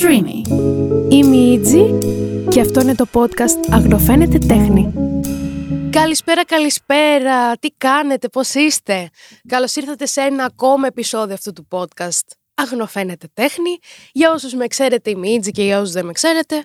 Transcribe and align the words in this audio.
Streamy. 0.00 0.48
Είμαι 1.08 1.36
η 1.36 1.52
Ιτζη 1.52 1.98
και 2.48 2.60
αυτό 2.60 2.80
είναι 2.80 2.94
το 2.94 3.06
podcast 3.12 3.72
Αγνοφαίνεται 3.72 4.38
Τέχνη. 4.38 4.92
Καλησπέρα, 5.90 6.44
καλησπέρα. 6.44 7.58
Τι 7.58 7.68
κάνετε, 7.70 8.28
πώς 8.28 8.54
είστε; 8.54 9.10
Καλώς 9.48 9.74
ήρθατε 9.76 10.06
σε 10.06 10.20
ένα 10.20 10.44
ακόμα 10.44 10.86
επεισόδιο 10.86 11.34
αυτού 11.34 11.52
του 11.52 11.68
podcast. 11.70 12.26
Αγνοφαίνεται 12.54 13.28
τέχνη. 13.34 13.78
Για 14.12 14.32
όσους 14.32 14.54
με 14.54 14.66
ξέρετε 14.66 15.10
είμαι 15.10 15.28
η 15.28 15.38
και 15.38 15.62
για 15.62 15.80
όσους 15.80 15.92
δεν 15.92 16.04
με 16.06 16.12
ξέρετε, 16.12 16.64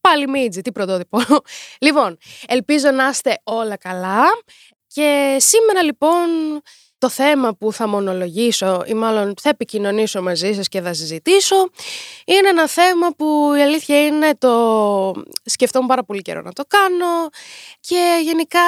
πάλι 0.00 0.28
Μίτζη, 0.28 0.60
τι 0.60 0.72
πρωτότυπο. 0.72 1.18
λοιπόν, 1.86 2.16
ελπίζω 2.48 2.90
να 2.90 3.08
είστε 3.08 3.40
όλα 3.44 3.76
καλά. 3.76 4.22
Και 4.86 5.36
σήμερα 5.38 5.82
λοιπόν 5.82 6.28
το 7.00 7.08
θέμα 7.08 7.54
που 7.54 7.72
θα 7.72 7.88
μονολογήσω 7.88 8.82
ή 8.86 8.94
μάλλον 8.94 9.34
θα 9.40 9.48
επικοινωνήσω 9.48 10.22
μαζί 10.22 10.52
σας 10.52 10.68
και 10.68 10.80
θα 10.80 10.94
συζητήσω 10.94 11.70
είναι 12.24 12.48
ένα 12.48 12.68
θέμα 12.68 13.08
που 13.16 13.52
η 13.58 13.62
αλήθεια 13.62 14.06
είναι 14.06 14.34
το 14.38 15.12
σκεφτόμουν 15.44 15.88
πάρα 15.88 16.04
πολύ 16.04 16.22
καιρό 16.22 16.40
να 16.42 16.52
το 16.52 16.62
κάνω 16.68 17.28
και 17.80 18.20
γενικά 18.22 18.60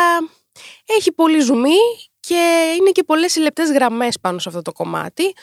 έχει 0.86 1.12
πολύ 1.12 1.40
ζουμί 1.40 1.80
και 2.20 2.74
είναι 2.78 2.90
και 2.90 3.02
πολλές 3.02 3.36
λεπτές 3.36 3.70
γραμμές 3.70 4.18
πάνω 4.20 4.38
σε 4.38 4.48
αυτό 4.48 4.62
το 4.62 4.72
κομμάτι. 4.72 5.34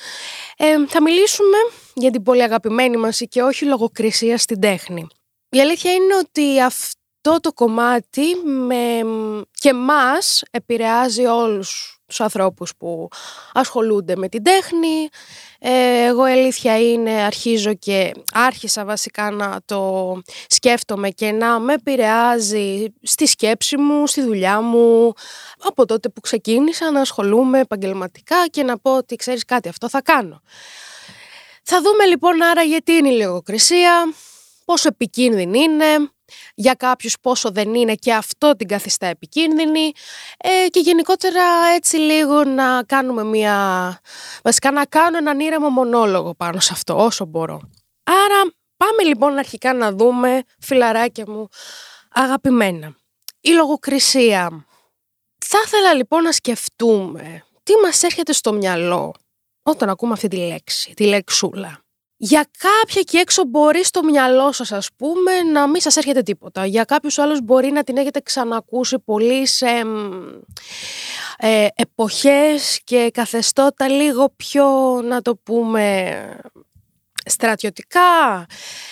Ε, 0.58 0.88
θα 0.88 1.02
μιλήσουμε 1.02 1.58
για 1.94 2.12
την 2.12 2.24
πολύ 2.24 2.44
αγαπημένη 2.44 2.98
μας 2.98 3.22
και 3.30 3.42
όχι 3.42 3.66
λογοκρισία 3.66 4.38
στην 4.38 4.60
τέχνη. 4.60 5.08
Η 5.50 5.60
αλήθεια 5.62 5.94
είναι 5.94 6.16
ότι 6.16 6.62
αυτό 6.62 7.40
το 7.42 7.54
κομμάτι 7.54 8.36
με, 8.44 9.02
και 9.52 9.74
μας 9.74 10.44
επηρεάζει 10.52 11.26
όλους 11.26 11.99
τους 12.10 12.22
ανθρώπους 12.22 12.74
που 12.78 13.08
ασχολούνται 13.54 14.16
με 14.16 14.30
την 14.30 14.44
τέχνη. 14.44 15.10
Ε, 15.60 16.06
εγώ 16.06 16.22
αλήθεια 16.24 16.92
είναι 16.92 17.12
αρχίζω 17.12 17.74
και 17.74 18.12
άρχισα 18.34 18.86
βασικά 18.86 19.32
να 19.32 19.60
το 19.66 20.22
σκέφτομαι 20.48 21.10
και 21.10 21.32
να 21.32 21.60
με 21.60 21.74
επηρεάζει 21.74 22.86
στη 23.02 23.28
σκέψη 23.28 23.78
μου, 23.78 24.08
στη 24.08 24.22
δουλειά 24.22 24.62
μου 24.62 25.14
από 25.64 25.86
τότε 25.86 26.10
που 26.10 26.22
ξεκίνησα 26.22 26.92
να 26.92 27.02
ασχολούμαι 27.02 27.60
επαγγελματικά 27.60 28.48
και 28.52 28.64
να 28.64 28.78
πω 28.78 28.98
ότι 28.98 29.16
ξέρεις 29.16 29.46
κάτι 29.46 29.70
αυτό 29.70 29.90
θα 29.90 30.02
κάνω. 30.02 30.42
Θα 31.64 31.82
δούμε 31.82 32.06
λοιπόν 32.06 32.42
άρα 32.44 32.62
γιατί 32.62 32.92
είναι 32.92 33.10
η 33.10 33.22
λογοκρισία, 33.22 34.14
πόσο 34.66 34.88
επικίνδυνη 34.88 35.60
είναι, 35.60 35.86
για 36.56 36.74
κάποιους 36.74 37.16
πόσο 37.22 37.52
δεν 37.52 37.74
είναι 37.74 37.96
και 37.96 38.14
αυτό 38.14 38.56
την 38.56 38.68
καθιστά 38.68 39.08
επικίνδυνη 39.08 39.92
ε, 40.38 40.68
και 40.70 40.80
γενικότερα 40.80 41.44
έτσι 41.76 41.98
λίγο 41.98 42.44
να 42.44 42.84
κάνουμε 42.84 43.24
μια, 43.24 44.00
βασικά 44.44 44.72
να 44.72 44.86
κάνω 44.86 45.18
έναν 45.18 45.40
ήρεμο 45.40 45.70
μονόλογο 45.70 46.34
πάνω 46.36 46.60
σε 46.60 46.70
αυτό 46.74 47.04
όσο 47.04 47.26
μπορώ. 47.26 47.62
Άρα 48.04 48.52
πάμε 48.78 49.04
λοιπόν 49.04 49.38
αρχικά 49.38 49.74
να 49.74 49.92
δούμε 49.92 50.44
φιλαράκια 50.60 51.24
μου 51.28 51.48
αγαπημένα. 52.10 52.96
Η 53.42 53.50
λογοκρισία. 53.50 54.66
Θα 55.46 55.58
ήθελα 55.66 55.94
λοιπόν 55.94 56.24
να 56.24 56.32
σκεφτούμε 56.32 57.44
τι 57.64 57.74
μας 57.84 58.04
έρχεται 58.04 58.34
στο 58.34 58.54
μυαλό 58.54 59.14
όταν 59.64 59.90
ακούμε 59.90 60.14
αυτή 60.14 60.28
τη 60.28 60.38
λέξη, 60.38 60.94
τη 60.94 61.06
λεξούλα. 61.06 61.84
Για 62.22 62.48
κάποια 62.58 63.02
εκεί 63.02 63.18
έξω 63.18 63.44
μπορεί 63.46 63.84
στο 63.84 64.04
μυαλό 64.04 64.52
σας 64.52 64.72
ας 64.72 64.90
πούμε 64.96 65.42
να 65.42 65.68
μην 65.68 65.82
σας 65.82 65.98
έρχεται 65.98 66.22
τίποτα. 66.22 66.66
Για 66.66 66.84
κάποιους 66.84 67.18
άλλους 67.20 67.42
μπορεί 67.42 67.72
να 67.72 67.84
την 67.84 67.98
έχετε 67.98 68.20
ξανακούσει 68.22 69.00
πολύ 69.00 69.48
σε 69.48 69.66
ε, 71.38 71.68
εποχές 71.76 72.82
και 72.84 73.10
καθεστώτα 73.14 73.90
λίγο 73.90 74.34
πιο 74.36 74.66
να 75.02 75.22
το 75.22 75.36
πούμε 75.36 76.16
στρατιωτικά. 77.26 78.46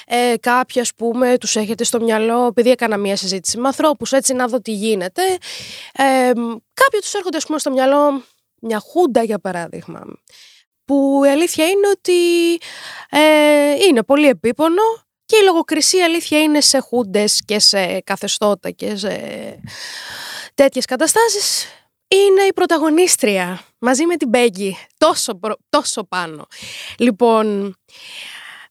Ε, 0.08 0.33
κάποιοι 0.39 0.81
ας 0.81 0.94
πούμε 0.95 1.38
τους 1.38 1.55
έχετε 1.55 1.83
στο 1.83 2.00
μυαλό 2.00 2.45
επειδή 2.45 2.70
έκανα 2.70 2.98
μια 2.98 3.16
συζήτηση 3.16 3.58
με 3.58 3.67
ανθρώπους 3.67 4.11
έτσι 4.11 4.33
να 4.33 4.48
δω 4.48 4.61
τι 4.61 4.72
γίνεται. 4.72 5.22
Ε, 5.94 6.32
κάποιοι 6.73 6.99
τους 7.02 7.14
έρχονται 7.14 7.38
ας 7.38 7.45
πούμε 7.45 7.59
στο 7.59 7.71
μυαλό 7.71 8.23
μια 8.59 8.80
χούντα 8.80 9.23
για 9.23 9.39
παράδειγμα 9.39 10.02
που 10.87 11.21
η 11.25 11.30
αλήθεια 11.30 11.70
είναι 11.70 11.87
ότι 11.87 12.53
ε, 13.09 13.86
είναι 13.87 14.03
πολύ 14.03 14.27
επίπονο 14.27 14.81
και 15.25 15.37
η 15.37 15.43
λογοκρισία 15.43 16.05
αλήθεια 16.05 16.42
είναι 16.42 16.61
σε 16.61 16.80
χούντες 16.80 17.42
και 17.45 17.59
σε 17.59 18.02
καθεστώτα 18.02 18.71
και 18.71 18.95
σε 18.95 19.20
τέτοιες 20.53 20.86
καταστάσεις 20.86 21.65
είναι 22.08 22.42
η 22.42 22.53
πρωταγωνίστρια 22.53 23.61
μαζί 23.80 24.05
με 24.05 24.15
την 24.15 24.30
Μπέγκη 24.30 24.77
τόσο, 24.97 25.39
τόσο 25.70 26.03
πάνω. 26.03 26.47
Λοιπόν, 26.97 27.76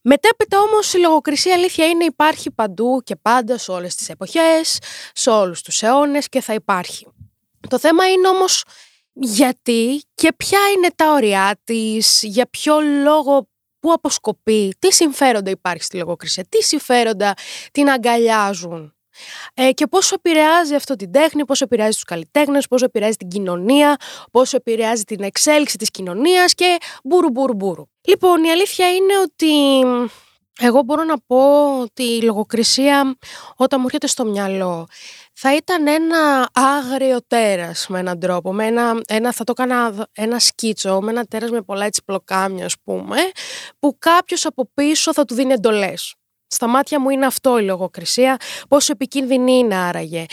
μετέπειτα 0.02 0.60
όμως 0.60 0.94
η 0.94 0.98
λογοκρισία 0.98 1.54
αλήθεια 1.54 1.86
είναι 1.86 2.04
υπάρχει 2.04 2.50
παντού 2.50 3.00
και 3.04 3.16
πάντα 3.16 3.58
σε 3.58 3.70
όλες 3.70 3.94
τις 3.94 4.08
εποχές, 4.08 4.78
σε 5.12 5.30
όλους 5.30 5.62
τους 5.62 5.82
αιώνες 5.82 6.28
και 6.28 6.40
θα 6.40 6.54
υπάρχει. 6.54 7.06
Το 7.68 7.78
θέμα 7.78 8.08
είναι 8.10 8.28
όμως 8.28 8.64
γιατί 9.20 10.02
και 10.14 10.32
ποια 10.36 10.58
είναι 10.76 10.88
τα 10.96 11.12
όρια 11.12 11.58
της, 11.64 12.22
για 12.22 12.46
ποιο 12.50 12.80
λόγο, 12.80 13.48
πού 13.80 13.92
αποσκοπεί, 13.92 14.74
τι 14.78 14.92
συμφέροντα 14.92 15.50
υπάρχει 15.50 15.82
στη 15.82 15.96
λογοκρισία, 15.96 16.44
τι 16.48 16.62
συμφέροντα 16.62 17.34
την 17.72 17.90
αγκαλιάζουν. 17.90 18.90
Ε, 19.54 19.72
και 19.72 19.86
πόσο 19.86 20.14
επηρεάζει 20.14 20.74
αυτό 20.74 20.96
την 20.96 21.12
τέχνη, 21.12 21.44
πόσο 21.44 21.64
επηρεάζει 21.64 21.92
τους 21.92 22.04
καλλιτέχνες, 22.04 22.66
πόσο 22.66 22.84
επηρεάζει 22.84 23.16
την 23.16 23.28
κοινωνία, 23.28 23.96
πόσο 24.30 24.56
επηρεάζει 24.56 25.02
την 25.02 25.22
εξέλιξη 25.22 25.76
της 25.76 25.90
κοινωνίας 25.90 26.54
και 26.54 26.76
μπούρου 27.04 27.30
μπούρου 27.30 27.54
μπούρου. 27.54 27.84
Λοιπόν, 28.08 28.44
η 28.44 28.50
αλήθεια 28.50 28.94
είναι 28.94 29.18
ότι 29.22 29.80
εγώ 30.58 30.82
μπορώ 30.82 31.04
να 31.04 31.18
πω 31.26 31.78
ότι 31.80 32.02
η 32.02 32.22
λογοκρισία 32.22 33.16
όταν 33.56 33.78
μου 33.80 33.86
έρχεται 33.86 34.06
στο 34.06 34.24
μυαλό 34.24 34.86
θα 35.38 35.56
ήταν 35.56 35.86
ένα 35.86 36.48
άγριο 36.52 37.18
τέρας 37.26 37.86
με 37.88 37.98
έναν 37.98 38.20
τρόπο, 38.20 38.52
με 38.52 38.66
ένα, 38.66 39.00
ένα, 39.06 39.32
θα 39.32 39.44
το 39.44 39.52
έκανα 39.56 40.06
ένα 40.12 40.38
σκίτσο, 40.38 41.00
με 41.00 41.10
ένα 41.10 41.24
τέρας 41.24 41.50
με 41.50 41.62
πολλά 41.62 41.84
έτσι 41.84 42.02
πλοκάμια 42.04 42.64
ας 42.64 42.74
πούμε, 42.84 43.16
που 43.78 43.96
κάποιος 43.98 44.46
από 44.46 44.70
πίσω 44.74 45.12
θα 45.12 45.24
του 45.24 45.34
δίνει 45.34 45.52
εντολές. 45.52 46.14
Στα 46.46 46.66
μάτια 46.66 47.00
μου 47.00 47.10
είναι 47.10 47.26
αυτό 47.26 47.58
η 47.58 47.62
λογοκρισία, 47.62 48.36
πόσο 48.68 48.92
επικίνδυνη 48.92 49.52
είναι 49.52 49.74
άραγε. 49.74 50.24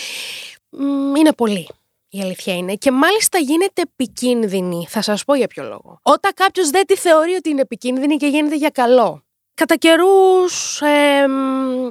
Είναι 1.18 1.34
πολύ. 1.38 1.70
Η 2.10 2.22
αλήθεια 2.22 2.56
είναι. 2.56 2.74
Και 2.74 2.92
μάλιστα 2.92 3.38
γίνεται 3.38 3.82
επικίνδυνη. 3.82 4.86
Θα 4.90 5.02
σας 5.02 5.24
πω 5.24 5.36
για 5.36 5.48
ποιο 5.48 5.64
λόγο. 5.64 6.00
Όταν 6.02 6.32
κάποιος 6.36 6.70
δεν 6.70 6.86
τη 6.86 6.96
θεωρεί 6.96 7.34
ότι 7.34 7.50
είναι 7.50 7.62
επικίνδυνη 7.62 8.18
και 8.18 8.28
γίνεται 8.28 8.56
για 8.56 8.70
καλό. 8.70 9.23
Κατά 9.56 9.76
καιρούς 9.76 10.82
ε, 10.82 11.26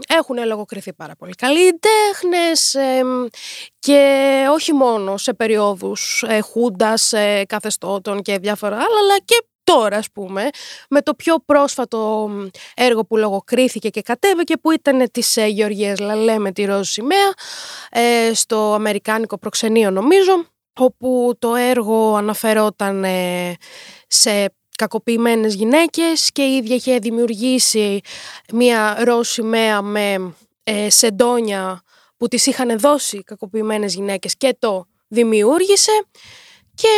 έχουν 0.08 0.46
λογοκριθεί 0.46 0.92
πάρα 0.92 1.16
πολύ 1.16 1.32
καλοί 1.32 1.78
τέχνες 1.78 2.76
και 3.78 4.46
όχι 4.50 4.72
μόνο 4.72 5.16
σε 5.16 5.34
περιόδους 5.34 6.24
ε, 6.28 6.40
χούντας, 6.40 7.12
ε, 7.12 7.44
καθεστώτων 7.48 8.22
και 8.22 8.38
διάφορα 8.38 8.74
άλλα, 8.76 8.98
αλλά 9.02 9.18
και 9.24 9.44
τώρα 9.64 9.96
ας 9.96 10.10
πούμε, 10.12 10.48
με 10.90 11.02
το 11.02 11.14
πιο 11.14 11.36
πρόσφατο 11.44 12.30
έργο 12.74 13.04
που 13.04 13.16
λογοκρίθηκε 13.16 13.88
και 13.88 14.02
κατέβηκε 14.02 14.56
που 14.56 14.70
ήταν 14.70 15.10
της 15.10 15.36
ε, 15.36 15.46
Γεωργίας 15.46 15.98
Λαλέ 15.98 16.38
με 16.38 16.52
τη 16.52 16.64
ροζ 16.64 16.88
σημαία 16.88 17.32
ε, 17.90 18.34
στο 18.34 18.74
Αμερικάνικο 18.74 19.38
προξενείο 19.38 19.90
νομίζω, 19.90 20.44
όπου 20.80 21.32
το 21.38 21.54
έργο 21.54 22.14
αναφερόταν 22.14 23.04
ε, 23.04 23.56
σε 24.06 24.54
κακοποιημένες 24.76 25.54
γυναίκες 25.54 26.32
και 26.32 26.42
η 26.42 26.56
ίδια 26.56 26.74
είχε 26.74 26.98
δημιουργήσει 26.98 28.00
μια 28.52 28.96
ροζ 29.04 29.28
σημαία 29.28 29.82
με 29.82 30.34
ε, 30.64 30.90
σεντόνια 30.90 31.82
που 32.16 32.28
τις 32.28 32.46
είχαν 32.46 32.78
δώσει 32.78 33.22
κακοποιημένες 33.22 33.94
γυναίκες 33.94 34.36
και 34.36 34.56
το 34.58 34.86
δημιούργησε 35.08 35.92
και 36.74 36.88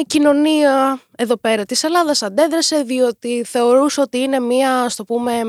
η 0.00 0.04
κοινωνία 0.04 1.00
εδώ 1.16 1.36
πέρα 1.36 1.64
της 1.64 1.82
Ελλάδας 1.82 2.22
αντέδρασε 2.22 2.82
διότι 2.82 3.44
θεωρούσε 3.46 4.00
ότι 4.00 4.18
είναι 4.18 4.40
μια, 4.40 4.88
στο 4.88 5.04
πούμε, 5.04 5.42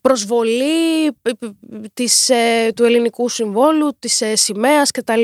προσβολή 0.00 1.16
της, 1.94 2.28
ε, 2.28 2.72
του 2.76 2.84
ελληνικού 2.84 3.28
συμβόλου, 3.28 3.96
της 3.98 4.20
ε, 4.20 4.36
σημαίας 4.36 4.90
κτλ. 4.90 5.22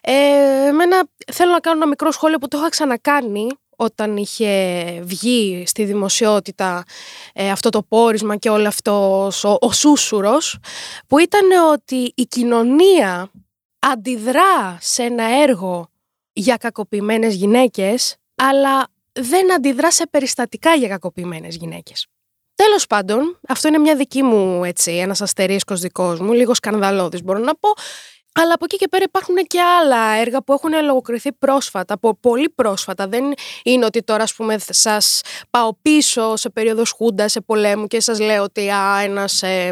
Ε, 0.00 0.66
εμένα 0.66 1.04
θέλω 1.32 1.52
να 1.52 1.60
κάνω 1.60 1.76
ένα 1.76 1.86
μικρό 1.86 2.10
σχόλιο 2.10 2.38
που 2.38 2.48
το 2.48 2.58
είχα 2.58 2.68
ξανακάνει 2.68 3.46
όταν 3.80 4.16
είχε 4.16 4.52
βγει 5.02 5.64
στη 5.66 5.84
δημοσιότητα 5.84 6.84
ε, 7.32 7.50
αυτό 7.50 7.68
το 7.70 7.82
πόρισμα 7.82 8.36
και 8.36 8.50
όλο 8.50 8.68
αυτός 8.68 9.44
ο, 9.44 9.56
ο 9.60 9.72
σούσουρος 9.72 10.58
που 11.06 11.18
ήταν 11.18 11.50
ότι 11.72 12.12
η 12.14 12.22
κοινωνία 12.22 13.30
αντιδρά 13.78 14.78
σε 14.80 15.02
ένα 15.02 15.24
έργο 15.42 15.88
για 16.32 16.56
κακοποιημένες 16.56 17.34
γυναίκες 17.34 18.16
αλλά 18.34 18.88
δεν 19.12 19.52
αντιδρά 19.52 19.92
σε 19.92 20.06
περιστατικά 20.10 20.74
για 20.74 20.88
κακοποιημένες 20.88 21.56
γυναίκες. 21.56 22.06
Τέλος 22.54 22.86
πάντων, 22.86 23.38
αυτό 23.48 23.68
είναι 23.68 23.78
μια 23.78 23.96
δική 23.96 24.22
μου 24.22 24.64
έτσι, 24.64 24.92
ένας 24.92 25.20
αστερίσκος 25.20 25.80
δικός 25.80 26.20
μου, 26.20 26.32
λίγο 26.32 26.54
σκανδαλώδης 26.54 27.22
μπορώ 27.22 27.38
να 27.38 27.54
πω, 27.54 27.68
Αλλά 28.40 28.54
από 28.54 28.64
εκεί 28.64 28.76
και 28.76 28.88
πέρα 28.88 29.04
υπάρχουν 29.06 29.36
και 29.46 29.60
άλλα 29.60 30.14
έργα 30.14 30.42
που 30.42 30.52
έχουν 30.52 30.84
λογοκριθεί 30.84 31.32
πρόσφατα, 31.32 31.98
πολύ 32.20 32.48
πρόσφατα. 32.48 33.08
Δεν 33.08 33.24
είναι 33.62 33.84
ότι 33.84 34.02
τώρα, 34.02 34.22
ας 34.22 34.34
πούμε, 34.34 34.56
σας 34.68 35.20
πάω 35.50 35.74
πίσω 35.82 36.36
σε 36.36 36.50
περίοδος 36.50 36.90
Χούντα, 36.90 37.28
σε 37.28 37.40
πολέμου 37.40 37.86
και 37.86 38.00
σας 38.00 38.20
λέω 38.20 38.42
ότι 38.42 38.70
α, 38.70 39.00
ένας 39.00 39.42
ε, 39.42 39.70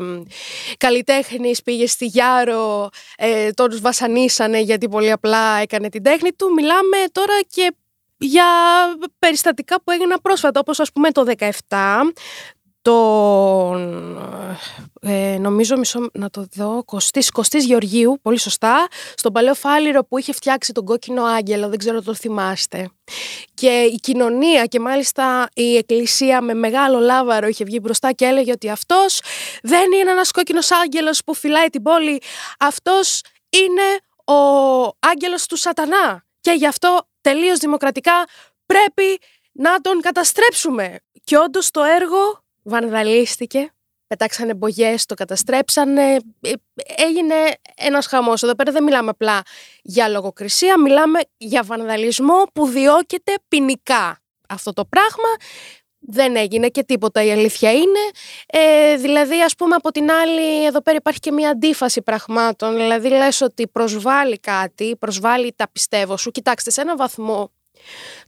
καλλιτέχνης 0.77 1.63
πήγε 1.63 1.87
στη 1.87 2.07
Γιάρο, 2.07 2.89
ε, 3.17 3.51
τον 3.51 3.79
βασανίσανε 3.81 4.61
γιατί 4.61 4.89
πολύ 4.89 5.11
απλά 5.11 5.57
έκανε 5.57 5.89
την 5.89 6.03
τέχνη 6.03 6.33
του. 6.33 6.53
Μιλάμε 6.53 6.97
τώρα 7.12 7.41
και 7.49 7.75
για 8.19 8.45
περιστατικά 9.19 9.83
που 9.83 9.91
έγιναν 9.91 10.19
πρόσφατα, 10.23 10.61
όπως 10.61 10.81
ας 10.81 10.93
πούμε 10.93 11.11
το 11.11 11.25
17 11.39 11.49
τον, 12.87 14.19
ε, 15.00 15.37
νομίζω 15.38 15.77
μισό, 15.77 16.09
να 16.12 16.31
το 16.31 16.47
δω, 16.55 16.83
Κωστής, 16.85 17.31
Κωστής 17.31 17.65
Γεωργίου, 17.65 18.19
πολύ 18.23 18.38
σωστά, 18.38 18.87
στον 19.15 19.33
παλαιό 19.33 19.55
φάληρο 19.55 20.05
που 20.05 20.19
είχε 20.19 20.33
φτιάξει 20.33 20.73
τον 20.73 20.85
κόκκινο 20.85 21.25
άγγελο, 21.25 21.69
δεν 21.69 21.79
ξέρω 21.79 21.97
αν 21.97 22.05
το 22.05 22.15
θυμάστε. 22.15 22.91
Και 23.55 23.69
η 23.69 23.94
κοινωνία 23.94 24.65
και 24.65 24.81
μάλιστα 24.81 25.49
η 25.55 25.77
εκκλησία 25.77 26.41
με 26.41 26.55
μεγάλο 26.55 26.99
λάβαρο 26.99 27.47
είχε 27.47 27.65
βγει 27.65 27.79
μπροστά 27.83 28.12
και 28.12 28.25
έλεγε 28.25 28.53
ότι 28.53 28.71
αυτός 28.71 29.21
δεν 29.62 29.93
είναι 29.93 30.11
ένας 30.11 30.31
κόκκινος 30.31 30.71
άγγελος 30.71 31.25
που 31.25 31.35
φυλάει 31.35 31.69
την 31.69 31.83
πόλη, 31.83 32.23
αυτός 32.59 33.21
είναι 33.50 33.99
ο 34.38 34.41
άγγελος 34.99 35.47
του 35.47 35.56
σατανά 35.56 36.25
και 36.41 36.50
γι' 36.50 36.67
αυτό 36.67 37.06
τελείως 37.21 37.59
δημοκρατικά 37.59 38.27
πρέπει 38.67 39.21
να 39.53 39.81
τον 39.81 40.00
καταστρέψουμε. 40.00 40.99
Και 41.25 41.38
όντως 41.38 41.71
το 41.71 41.83
έργο 41.83 42.44
βανδαλίστηκε, 42.67 43.71
πετάξανε 44.07 44.55
μπογιές, 44.55 45.07
το 45.07 45.15
καταστρέψανε, 45.15 46.17
ε, 46.41 46.53
έγινε 46.97 47.35
ένας 47.77 48.07
χαμός. 48.07 48.43
Εδώ 48.43 48.55
πέρα 48.55 48.73
δεν 48.73 48.83
μιλάμε 48.83 49.11
απλά 49.11 49.43
για 49.83 50.09
λογοκρισία, 50.09 50.81
μιλάμε 50.81 51.21
για 51.37 51.63
βανδαλισμό 51.63 52.43
που 52.53 52.67
διώκεται 52.67 53.33
ποινικά. 53.49 54.21
Αυτό 54.49 54.73
το 54.73 54.85
πράγμα 54.85 55.29
δεν 55.99 56.37
έγινε 56.37 56.69
και 56.69 56.85
τίποτα 56.85 57.23
η 57.23 57.31
αλήθεια 57.31 57.73
είναι. 57.73 58.01
Ε, 58.47 58.97
δηλαδή 58.97 59.43
ας 59.43 59.55
πούμε 59.55 59.75
από 59.75 59.91
την 59.91 60.11
άλλη 60.11 60.65
εδώ 60.65 60.83
πέρα 60.83 60.97
υπάρχει 60.97 61.21
και 61.21 61.33
μια 61.33 61.51
αντίφαση 61.51 62.03
πραγμάτων. 62.03 62.77
Δηλαδή 62.77 63.09
λες 63.09 63.41
ότι 63.41 63.69
προσβάλλει 63.69 64.39
κάτι, 64.39 64.97
προσβάλλει 64.97 65.53
τα 65.57 65.69
πιστεύω 65.73 66.17
σου. 66.17 66.31
Κοιτάξτε 66.31 66.71
σε 66.71 66.81
ένα 66.81 66.97
βαθμό 66.97 67.51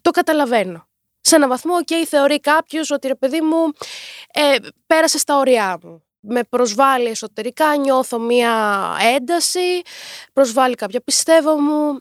το 0.00 0.10
καταλαβαίνω 0.10 0.87
σε 1.28 1.36
ένα 1.36 1.48
βαθμό, 1.48 1.74
OK, 1.86 1.92
θεωρεί 2.06 2.40
κάποιος 2.40 2.90
ότι 2.90 3.06
ρε 3.06 3.14
παιδί 3.14 3.40
μου 3.40 3.72
ε, 4.32 4.56
πέρασε 4.86 5.18
στα 5.18 5.36
ωριά 5.36 5.78
μου. 5.82 6.02
Με 6.20 6.44
προσβάλλει 6.44 7.08
εσωτερικά, 7.08 7.76
νιώθω 7.76 8.18
μία 8.18 8.96
ένταση, 9.14 9.82
προσβάλλει 10.32 10.74
κάποια 10.74 11.00
πιστεύω 11.00 11.60
μου, 11.60 12.00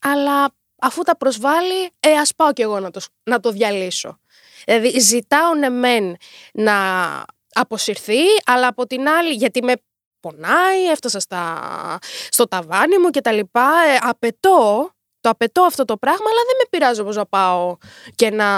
αλλά 0.00 0.54
αφού 0.80 1.02
τα 1.02 1.16
προσβάλλει, 1.16 1.90
ε, 2.00 2.12
ας 2.12 2.34
πάω 2.34 2.52
κι 2.52 2.62
εγώ 2.62 2.80
να 2.80 2.90
το, 2.90 3.00
να 3.22 3.40
το 3.40 3.50
διαλύσω. 3.50 4.18
Δηλαδή 4.64 5.00
ζητάω 5.00 5.54
ναι 5.54 5.68
μεν 5.68 6.16
να 6.52 6.74
αποσυρθεί, 7.52 8.20
αλλά 8.44 8.66
από 8.66 8.86
την 8.86 9.08
άλλη, 9.08 9.32
γιατί 9.32 9.62
με 9.62 9.72
πονάει, 10.20 10.86
έφτασα 10.90 11.20
στα, 11.20 11.58
στο 12.28 12.48
ταβάνι 12.48 12.98
μου 12.98 13.10
και 13.10 13.20
τα 13.20 13.32
λοιπά, 13.32 13.70
ε, 13.94 13.98
απαιτώ 14.00 14.90
το 15.22 15.28
απαιτώ 15.28 15.62
αυτό 15.62 15.84
το 15.84 15.96
πράγμα, 15.96 16.24
αλλά 16.30 16.42
δεν 16.46 16.56
με 16.58 16.64
πειράζει 16.70 17.00
όπως 17.00 17.16
να 17.16 17.26
πάω 17.26 17.76
και 18.14 18.30
να 18.30 18.48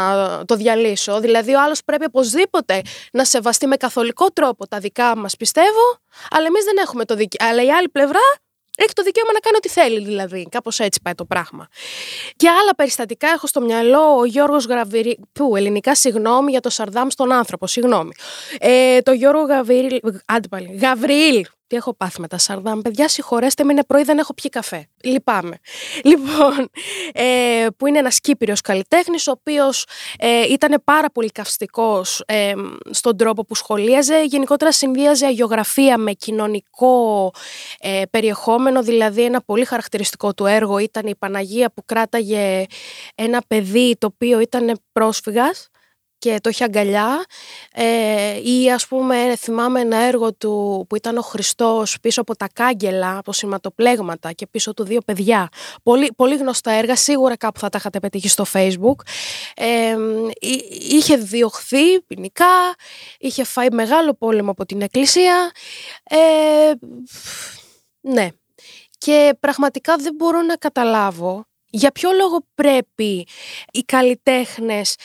το 0.45 0.55
διαλύσω. 0.57 1.21
Δηλαδή, 1.21 1.55
ο 1.55 1.63
άλλος 1.63 1.85
πρέπει 1.85 2.05
οπωσδήποτε 2.05 2.83
να 3.13 3.25
σεβαστεί 3.25 3.67
με 3.67 3.77
καθολικό 3.77 4.27
τρόπο 4.31 4.67
τα 4.69 4.79
δικά 4.79 5.17
μας, 5.17 5.37
πιστεύω, 5.37 5.99
αλλά 6.31 6.47
εμείς 6.47 6.65
δεν 6.65 6.77
έχουμε 6.83 7.05
το 7.05 7.15
δικαίωμα. 7.15 7.53
Αλλά 7.53 7.63
η 7.63 7.71
άλλη 7.71 7.89
πλευρά 7.89 8.21
έχει 8.77 8.93
το 8.93 9.03
δικαίωμα 9.03 9.33
να 9.33 9.39
κάνει 9.39 9.57
ό,τι 9.57 9.69
θέλει, 9.69 10.05
δηλαδή. 10.05 10.47
Κάπως 10.51 10.79
έτσι 10.81 11.01
πάει 11.03 11.15
το 11.15 11.25
πράγμα. 11.25 11.69
Και 12.37 12.49
άλλα 12.49 12.75
περιστατικά 12.75 13.29
έχω 13.29 13.47
στο 13.47 13.61
μυαλό 13.61 14.19
ο 14.19 14.25
Γιώργος 14.25 14.67
Γραβιρίλ. 14.67 15.17
Πού, 15.33 15.57
ελληνικά, 15.57 15.95
συγγνώμη 15.95 16.51
για 16.51 16.61
το 16.61 16.71
Σαρδάμ 16.71 17.09
στον 17.09 17.33
άνθρωπο, 17.33 17.67
συγγνώμη. 17.67 18.13
Ε, 18.59 19.01
το 19.01 19.13
Γιώργο 19.13 19.45
Γαβιρίλ. 19.45 20.01
Άντε 20.27 20.49
πάλι. 20.49 20.79
Γαβριήλ, 20.83 21.45
τι 21.67 21.77
έχω 21.77 21.95
πάθει 21.95 22.21
με 22.21 22.29
τα 22.29 22.39
σαρδάμ. 22.39 22.81
Παιδιά, 22.81 23.09
συγχωρέστε 23.09 23.65
με, 23.65 23.73
είναι 23.73 23.85
πρωί, 23.85 24.03
δεν 24.03 24.19
έχω 24.19 24.35
πιει 24.35 24.51
καφέ. 24.51 24.89
Λυπάμαι. 25.03 25.59
Λοιπόν, 26.05 26.69
ε, 27.13 27.67
που 27.77 27.87
είναι 27.87 27.99
ένας 27.99 28.21
Κύπριος 28.21 28.61
καλλιτέχνης, 28.61 29.27
ο 29.27 29.31
οποίος 29.31 29.87
ε, 30.19 30.43
ήταν 30.43 30.83
πάρα 30.85 31.11
πολύ 31.11 31.31
καυστικός 31.31 32.23
ε, 32.27 32.53
στον 32.91 33.17
τρόπο 33.17 33.45
που 33.45 33.55
σχολίαζε. 33.55 34.25
Γενικότερα 34.25 34.73
συνδύαζε 34.73 35.27
αγιογραφία 35.27 35.99
με 35.99 36.13
κοινωνικό 36.13 37.33
ε, 37.79 38.03
περιεχόμενο. 38.11 38.83
Δηλαδή, 38.83 39.25
ένα 39.25 39.41
πολύ 39.41 39.65
χαρακτηριστικό 39.65 40.35
του 40.35 40.47
έργο 40.47 40.79
ήταν 40.79 41.07
η 41.07 41.17
Παναγία 41.17 41.71
που 41.71 41.85
κράταγε 41.85 42.65
ένα 43.15 43.43
παιδί 43.47 43.97
το 43.99 44.07
οποίο 44.07 44.41
ήταν 44.41 44.81
πρόσφυγας 44.93 45.71
και 46.25 46.39
το 46.41 46.49
είχε 46.49 46.65
αγκαλιά 46.65 47.25
ε, 47.73 48.51
ή 48.51 48.73
ας 48.73 48.87
πούμε 48.87 49.37
θυμάμαι 49.37 49.81
ένα 49.81 49.97
έργο 49.97 50.35
του 50.35 50.85
που 50.89 50.97
ήταν 50.97 51.17
ο 51.17 51.21
Χριστός 51.21 52.01
πίσω 52.01 52.21
από 52.21 52.37
τα 52.37 52.49
κάγκελα, 52.53 53.19
από 53.19 53.33
σηματοπλέγματα 53.33 54.33
και 54.33 54.47
πίσω 54.47 54.75
του 54.75 54.85
δύο 54.85 55.01
παιδιά. 55.01 55.49
Πολύ, 55.83 56.13
πολύ 56.17 56.37
γνωστά 56.37 56.71
έργα, 56.71 56.97
σίγουρα 56.97 57.37
κάπου 57.37 57.59
θα 57.59 57.69
τα 57.69 57.79
είχατε 57.79 58.01
πετύχει 58.01 58.29
στο 58.29 58.45
facebook. 58.53 59.07
Ε, 59.55 59.97
είχε 60.91 61.17
διωχθεί 61.17 62.01
ποινικά, 62.01 62.75
είχε 63.19 63.45
φάει 63.45 63.69
μεγάλο 63.71 64.15
πόλεμο 64.15 64.51
από 64.51 64.67
την 64.67 64.83
εκκλησία. 64.83 65.51
Ε, 66.03 66.17
ναι. 68.01 68.29
Και 68.99 69.37
πραγματικά 69.41 69.97
δεν 69.97 70.15
μπορώ 70.15 70.43
να 70.43 70.57
καταλάβω 70.57 71.47
για 71.75 71.93
ποιο 71.93 72.11
λόγο 72.13 72.47
πρέπει 72.55 73.27
οι 73.73 73.81
καλλιτέχνες 73.81 74.97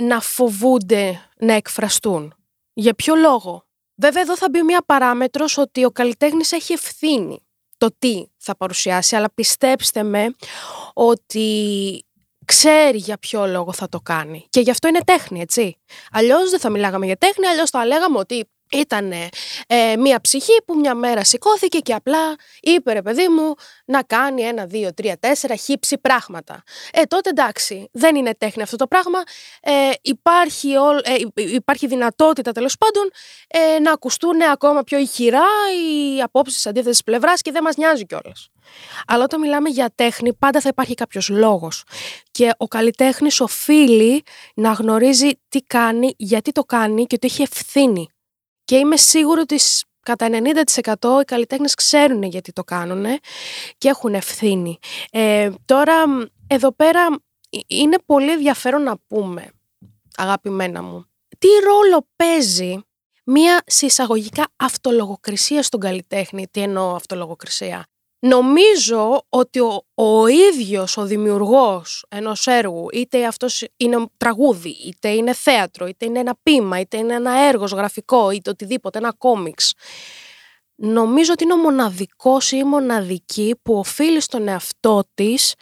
να 0.00 0.20
φοβούνται 0.20 1.20
να 1.36 1.52
εκφραστούν. 1.52 2.34
Για 2.72 2.94
ποιο 2.94 3.14
λόγο; 3.14 3.66
Βέβαια 3.94 4.22
εδώ 4.22 4.36
θα 4.36 4.48
μπει 4.50 4.62
μια 4.62 4.82
παράμετρος 4.86 5.58
ότι 5.58 5.84
ο 5.84 5.90
καλλιτέχνης 5.90 6.52
έχει 6.52 6.72
ευθύνη 6.72 7.46
το 7.78 7.94
τι 7.98 8.24
θα 8.36 8.56
παρουσιάσει, 8.56 9.16
αλλά 9.16 9.32
πιστέψτε 9.34 10.02
με 10.02 10.34
ότι 10.92 12.04
ξέρει 12.44 12.98
για 12.98 13.18
ποιο 13.18 13.46
λόγο 13.46 13.72
θα 13.72 13.88
το 13.88 14.00
κάνει. 14.00 14.46
Και 14.50 14.60
γι' 14.60 14.70
αυτό 14.70 14.88
είναι 14.88 15.00
τέχνη, 15.04 15.40
έτσι. 15.40 15.76
Αλλιώς 16.10 16.50
δεν 16.50 16.60
θα 16.60 16.70
μιλάγαμε 16.70 17.06
για 17.06 17.16
τέχνη, 17.16 17.46
αλλιώς 17.46 17.70
θα 17.70 17.86
λέγαμε 17.86 18.18
ότι 18.18 18.50
ήταν 18.72 19.12
ε, 19.66 19.96
μία 19.98 20.20
ψυχή 20.20 20.62
που 20.66 20.74
μια 20.74 20.94
μέρα 20.94 21.24
σηκώθηκε 21.24 21.78
και 21.78 21.94
απλά 21.94 22.36
είπε 22.60 22.92
ρε 22.92 23.02
παιδί 23.02 23.28
μου 23.28 23.54
να 23.84 24.02
κάνει 24.02 24.42
ένα, 24.42 24.66
δύο, 24.66 24.94
τρία, 24.94 25.18
τέσσερα 25.18 25.56
χύψη 25.56 25.98
πράγματα. 25.98 26.62
Ε, 26.92 27.02
τότε 27.02 27.28
εντάξει, 27.28 27.88
δεν 27.92 28.16
είναι 28.16 28.34
τέχνη 28.34 28.62
αυτό 28.62 28.76
το 28.76 28.86
πράγμα. 28.86 29.18
Ε, 29.60 29.90
υπάρχει, 30.02 30.76
ό, 30.76 30.90
ε, 31.34 31.42
υπάρχει 31.54 31.86
δυνατότητα 31.86 32.52
τέλος 32.52 32.76
πάντων 32.78 33.10
ε, 33.48 33.78
να 33.78 33.92
ακουστούν 33.92 34.42
ακόμα 34.52 34.82
πιο 34.82 34.98
ηχηρά 34.98 35.46
οι 35.72 36.22
απόψεις 36.22 36.56
της 36.56 36.66
αντίθεση 36.66 37.02
πλευράς 37.04 37.40
και 37.40 37.50
δεν 37.50 37.62
μας 37.62 37.76
νοιάζει 37.76 38.06
κιόλας. 38.06 38.48
Αλλά 39.06 39.24
όταν 39.24 39.40
μιλάμε 39.40 39.68
για 39.68 39.92
τέχνη, 39.94 40.34
πάντα 40.34 40.60
θα 40.60 40.68
υπάρχει 40.68 40.94
κάποιος 40.94 41.28
λόγος. 41.28 41.84
Και 42.30 42.50
ο 42.56 42.68
καλλιτέχνης 42.68 43.40
οφείλει 43.40 44.22
να 44.54 44.72
γνωρίζει 44.72 45.30
τι 45.48 45.60
κάνει, 45.60 46.14
γιατί 46.16 46.52
το 46.52 46.64
κάνει 46.64 47.06
και 47.06 47.14
ότι 47.14 47.26
έχει 47.26 47.42
ευθύνη 47.42 48.08
και 48.64 48.76
είμαι 48.76 48.96
σίγουρη 48.96 49.40
ότι 49.40 49.58
κατά 50.02 50.28
90% 50.28 51.20
οι 51.20 51.24
καλλιτέχνες 51.24 51.74
ξέρουν 51.74 52.22
γιατί 52.22 52.52
το 52.52 52.64
κάνουν 52.64 53.04
και 53.78 53.88
έχουν 53.88 54.14
ευθύνη. 54.14 54.78
Ε, 55.10 55.50
τώρα, 55.64 56.04
εδώ 56.46 56.72
πέρα 56.72 57.08
είναι 57.66 57.96
πολύ 58.06 58.30
ενδιαφέρον 58.30 58.82
να 58.82 58.98
πούμε, 59.08 59.50
αγαπημένα 60.16 60.82
μου, 60.82 61.06
τι 61.38 61.48
ρόλο 61.64 62.06
παίζει 62.16 62.78
μία 63.24 63.62
συσσαγωγικά 63.66 64.46
αυτολογοκρισία 64.56 65.62
στον 65.62 65.80
καλλιτέχνη. 65.80 66.46
Τι 66.50 66.60
εννοώ 66.60 66.94
αυτολογοκρισία; 66.94 67.86
Νομίζω 68.26 69.22
ότι 69.28 69.60
ο, 69.60 69.84
ο 69.94 70.26
ίδιος 70.26 70.96
ο 70.96 71.04
δημιουργός 71.04 72.04
ενός 72.08 72.46
έργου, 72.46 72.86
είτε 72.92 73.26
αυτός 73.26 73.64
είναι 73.76 74.06
τραγούδι, 74.16 74.68
είτε 74.68 75.08
είναι 75.08 75.34
θέατρο, 75.34 75.86
είτε 75.86 76.04
είναι 76.04 76.18
ένα 76.18 76.36
πείμα, 76.42 76.80
είτε 76.80 76.96
είναι 76.96 77.14
ένα 77.14 77.38
έργος 77.38 77.72
γραφικό, 77.72 78.30
είτε 78.30 78.50
οτιδήποτε, 78.50 78.98
ένα 78.98 79.12
κόμιξ, 79.18 79.72
νομίζω 80.74 81.32
ότι 81.32 81.44
είναι 81.44 81.52
ο 81.52 81.56
μοναδικός 81.56 82.52
ή 82.52 82.56
η 82.56 82.64
μοναδική 82.64 83.54
που 83.62 83.74
οφείλει 83.78 84.20
στον 84.20 84.48
εαυτό 84.48 85.02
της 85.14 85.54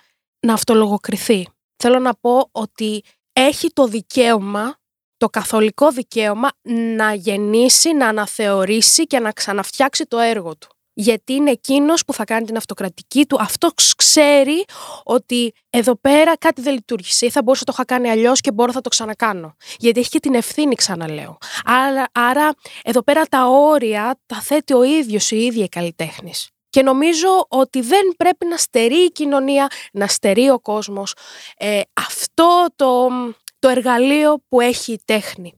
να 0.47 0.53
αυτολογοκριθεί. 0.53 1.49
Θέλω 1.77 1.99
να 1.99 2.15
πω 2.15 2.49
ότι 2.53 3.03
έχει 3.33 3.73
το 3.73 3.87
δικαίωμα, 3.87 4.79
το 5.17 5.29
καθολικό 5.29 5.91
δικαίωμα 5.91 6.49
να 6.97 7.15
γεννήσει, 7.15 7.93
να 7.93 8.09
αναθεωρήσει 8.09 9.07
και 9.07 9.19
να 9.19 9.33
ξαναφτιάξει 9.33 10.07
το 10.07 10.19
έργο 10.19 10.57
του 10.57 10.75
γιατί 10.93 11.33
είναι 11.33 11.51
εκείνος 11.51 12.05
που 12.05 12.13
θα 12.13 12.25
κάνει 12.25 12.47
την 12.47 12.57
αυτοκρατική 12.57 13.27
του. 13.27 13.37
Αυτός 13.41 13.95
ξέρει 13.97 14.65
ότι 15.05 15.53
εδώ 15.71 15.97
πέρα 15.97 16.37
κάτι 16.37 16.61
δεν 16.61 16.73
λειτουργήσε 16.75 17.27
ή 17.27 17.31
θα 17.31 17.43
μπορούσα 17.43 17.63
να 17.67 17.73
το 17.73 17.79
είχα 17.79 17.95
κάνει 17.95 18.11
αλλιώς 18.11 18.41
και 18.41 18.53
μπορώ 18.53 18.73
να 18.75 18.81
το 18.81 18.89
ξανακάνω. 18.89 19.57
Γιατί 19.79 20.01
έχει 20.01 20.09
και 20.09 20.21
την 20.21 20.35
ευθύνη, 20.35 20.75
ξαναλέω. 20.75 21.39
Άρα, 21.65 22.05
άρα 22.13 22.51
εδώ 22.85 23.03
πέρα 23.03 23.25
τα 23.25 23.47
όρια 23.47 24.21
τα 24.27 24.41
θέτει 24.41 24.75
ο 24.75 24.83
ίδιος 24.83 25.31
η 25.31 25.37
ίδια 25.37 25.65
η 25.65 25.69
καλλιτέχνης. 25.69 26.49
Και 26.71 26.83
νομίζω 26.83 27.47
ότι 27.49 27.81
δεν 27.81 28.15
πρέπει 28.17 28.47
να 28.47 28.57
στερεί 28.57 29.05
η 29.05 29.11
κοινωνία, 29.11 29.69
να 29.93 30.07
στερεί 30.07 30.51
ο 30.51 30.61
κόσμος 30.61 31.15
ε, 31.57 31.81
αυτό 31.93 32.67
το, 32.77 33.09
το 33.59 33.69
εργαλείο 33.69 34.43
που 34.49 34.61
έχει 34.61 34.93
η 34.93 35.01
τέχνη. 35.05 35.55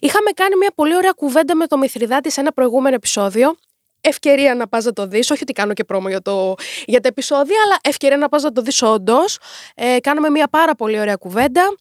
Είχαμε 0.00 0.30
κάνει 0.30 0.56
μια 0.56 0.72
πολύ 0.74 0.96
ωραία 0.96 1.10
κουβέντα 1.10 1.54
με 1.54 1.66
το 1.66 1.78
Μηθριδάτη 1.78 2.30
σε 2.30 2.40
ένα 2.40 2.52
προηγούμενο 2.52 2.94
επεισόδιο. 2.94 3.56
Ευκαιρία 4.04 4.54
να 4.54 4.68
πας 4.68 4.84
να 4.84 4.92
το 4.92 5.06
δεις, 5.06 5.30
όχι 5.30 5.42
ότι 5.42 5.52
κάνω 5.52 5.72
και 5.72 5.84
πρόμο 5.84 6.08
για, 6.08 6.22
το, 6.22 6.54
για 6.84 7.00
τα 7.00 7.08
επεισόδια, 7.08 7.56
αλλά 7.64 7.76
ευκαιρία 7.82 8.16
να 8.16 8.28
πας 8.28 8.42
να 8.42 8.52
το 8.52 8.62
δεις 8.62 8.82
όντως. 8.82 9.38
Ε, 9.74 9.98
κάναμε 10.00 10.30
μια 10.30 10.48
πάρα 10.48 10.74
πολύ 10.74 11.00
ωραία 11.00 11.16
κουβέντα 11.16 11.74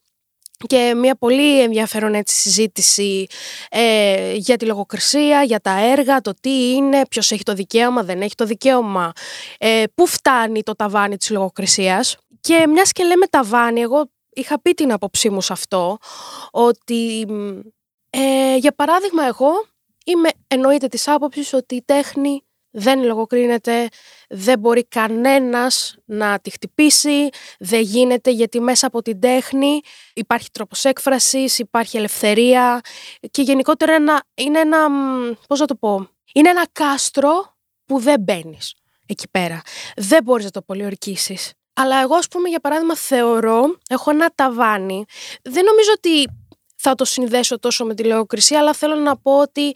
και 0.67 0.93
μια 0.95 1.15
πολύ 1.15 1.61
ενδιαφέρον 1.61 2.13
έτσι 2.13 2.35
συζήτηση 2.35 3.27
ε, 3.69 4.33
για 4.33 4.57
τη 4.57 4.65
λογοκρισία, 4.65 5.43
για 5.43 5.59
τα 5.59 5.79
έργα, 5.79 6.21
το 6.21 6.33
τι 6.41 6.71
είναι, 6.71 7.01
ποιος 7.09 7.31
έχει 7.31 7.43
το 7.43 7.53
δικαίωμα, 7.53 8.03
δεν 8.03 8.21
έχει 8.21 8.35
το 8.35 8.45
δικαίωμα, 8.45 9.11
ε, 9.57 9.83
πού 9.95 10.07
φτάνει 10.07 10.63
το 10.63 10.75
ταβάνι 10.75 11.17
της 11.17 11.29
λογοκρισίας. 11.29 12.17
Και 12.41 12.67
μιας 12.67 12.91
και 12.91 13.03
λέμε 13.03 13.25
ταβάνι, 13.25 13.81
εγώ 13.81 14.09
είχα 14.29 14.61
πει 14.61 14.73
την 14.73 14.91
άποψή 14.91 15.29
μου 15.29 15.41
σε 15.41 15.53
αυτό, 15.53 15.97
ότι 16.51 17.27
ε, 18.09 18.55
για 18.55 18.73
παράδειγμα 18.75 19.25
εγώ 19.25 19.65
είμαι 20.05 20.29
εννοείται 20.47 20.87
της 20.87 21.07
άποψης 21.07 21.53
ότι 21.53 21.75
η 21.75 21.83
τέχνη 21.85 22.43
δεν 22.71 23.03
λογοκρίνεται, 23.03 23.87
δεν 24.29 24.59
μπορεί 24.59 24.85
κανένας 24.85 25.95
να 26.05 26.39
τη 26.39 26.49
χτυπήσει, 26.49 27.29
δεν 27.59 27.81
γίνεται 27.81 28.31
γιατί 28.31 28.59
μέσα 28.59 28.87
από 28.87 29.01
την 29.01 29.19
τέχνη 29.19 29.79
υπάρχει 30.13 30.49
τρόπος 30.51 30.85
έκφρασης, 30.85 31.59
υπάρχει 31.59 31.97
ελευθερία 31.97 32.81
και 33.31 33.41
γενικότερα 33.41 33.93
ένα, 33.93 34.23
είναι 34.33 34.59
ένα, 34.59 34.87
πώς 35.47 35.59
να 35.59 35.65
το 35.65 35.75
πω, 35.75 36.09
είναι 36.33 36.49
ένα 36.49 36.65
κάστρο 36.71 37.55
που 37.85 37.99
δεν 37.99 38.19
μπαίνεις 38.19 38.73
εκεί 39.05 39.29
πέρα. 39.31 39.61
Δεν 39.95 40.23
μπορείς 40.23 40.45
να 40.45 40.51
το 40.51 40.61
πολιορκήσεις. 40.61 41.53
Αλλά 41.73 42.01
εγώ, 42.01 42.15
ας 42.15 42.27
πούμε, 42.27 42.49
για 42.49 42.59
παράδειγμα, 42.59 42.95
θεωρώ, 42.95 43.77
έχω 43.89 44.11
ένα 44.11 44.31
ταβάνι. 44.35 45.05
Δεν 45.41 45.63
νομίζω 45.63 45.91
ότι 45.95 46.27
θα 46.83 46.95
το 46.95 47.05
συνδέσω 47.05 47.59
τόσο 47.59 47.85
με 47.85 47.93
τη 47.93 48.03
λογοκρισία, 48.03 48.59
αλλά 48.59 48.73
θέλω 48.73 48.95
να 48.95 49.17
πω 49.17 49.39
ότι 49.39 49.75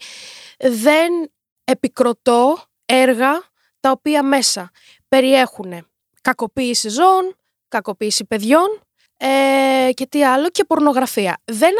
δεν 0.58 1.30
επικροτώ 1.64 2.58
έργα 2.86 3.42
τα 3.80 3.90
οποία 3.90 4.22
μέσα 4.22 4.70
περιέχουν 5.08 5.86
κακοποίηση 6.20 6.88
ζώων, 6.88 7.36
κακοποίηση 7.68 8.24
παιδιών 8.24 8.80
ε, 9.16 9.90
και 9.92 10.06
τι 10.06 10.24
άλλο 10.24 10.48
και 10.48 10.64
πορνογραφία. 10.64 11.40
Δεν, 11.44 11.72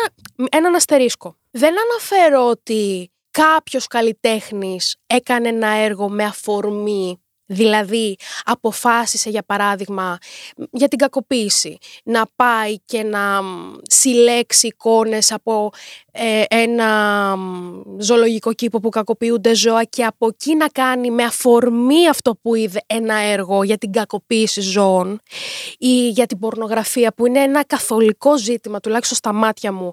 έναν 0.50 0.74
αστερίσκο. 0.74 1.36
Δεν 1.50 1.74
αναφέρω 1.78 2.48
ότι 2.48 3.10
κάποιος 3.30 3.86
καλλιτέχνης 3.86 4.96
έκανε 5.06 5.48
ένα 5.48 5.68
έργο 5.68 6.08
με 6.08 6.24
αφορμή 6.24 7.20
Δηλαδή 7.46 8.16
αποφάσισε 8.44 9.30
για 9.30 9.42
παράδειγμα 9.42 10.18
για 10.70 10.88
την 10.88 10.98
κακοποίηση 10.98 11.78
να 12.04 12.26
πάει 12.36 12.78
και 12.84 13.02
να 13.02 13.40
συλλέξει 13.82 14.66
εικόνες 14.66 15.32
από 15.32 15.70
ε, 16.12 16.42
ένα 16.48 17.34
ζωολογικό 17.98 18.52
κήπο 18.52 18.80
που 18.80 18.88
κακοποιούνται 18.88 19.54
ζώα 19.54 19.84
και 19.84 20.04
από 20.04 20.26
εκεί 20.26 20.54
να 20.54 20.68
κάνει 20.68 21.10
με 21.10 21.22
αφορμή 21.22 22.08
αυτό 22.08 22.36
που 22.42 22.54
είδε 22.54 22.80
ένα 22.86 23.14
έργο 23.14 23.62
για 23.62 23.78
την 23.78 23.92
κακοποίηση 23.92 24.60
ζώων 24.60 25.20
ή 25.78 26.08
για 26.08 26.26
την 26.26 26.38
πορνογραφία 26.38 27.12
που 27.12 27.26
είναι 27.26 27.40
ένα 27.40 27.64
καθολικό 27.64 28.38
ζήτημα 28.38 28.80
τουλάχιστον 28.80 29.16
στα 29.16 29.32
μάτια 29.32 29.72
μου 29.72 29.92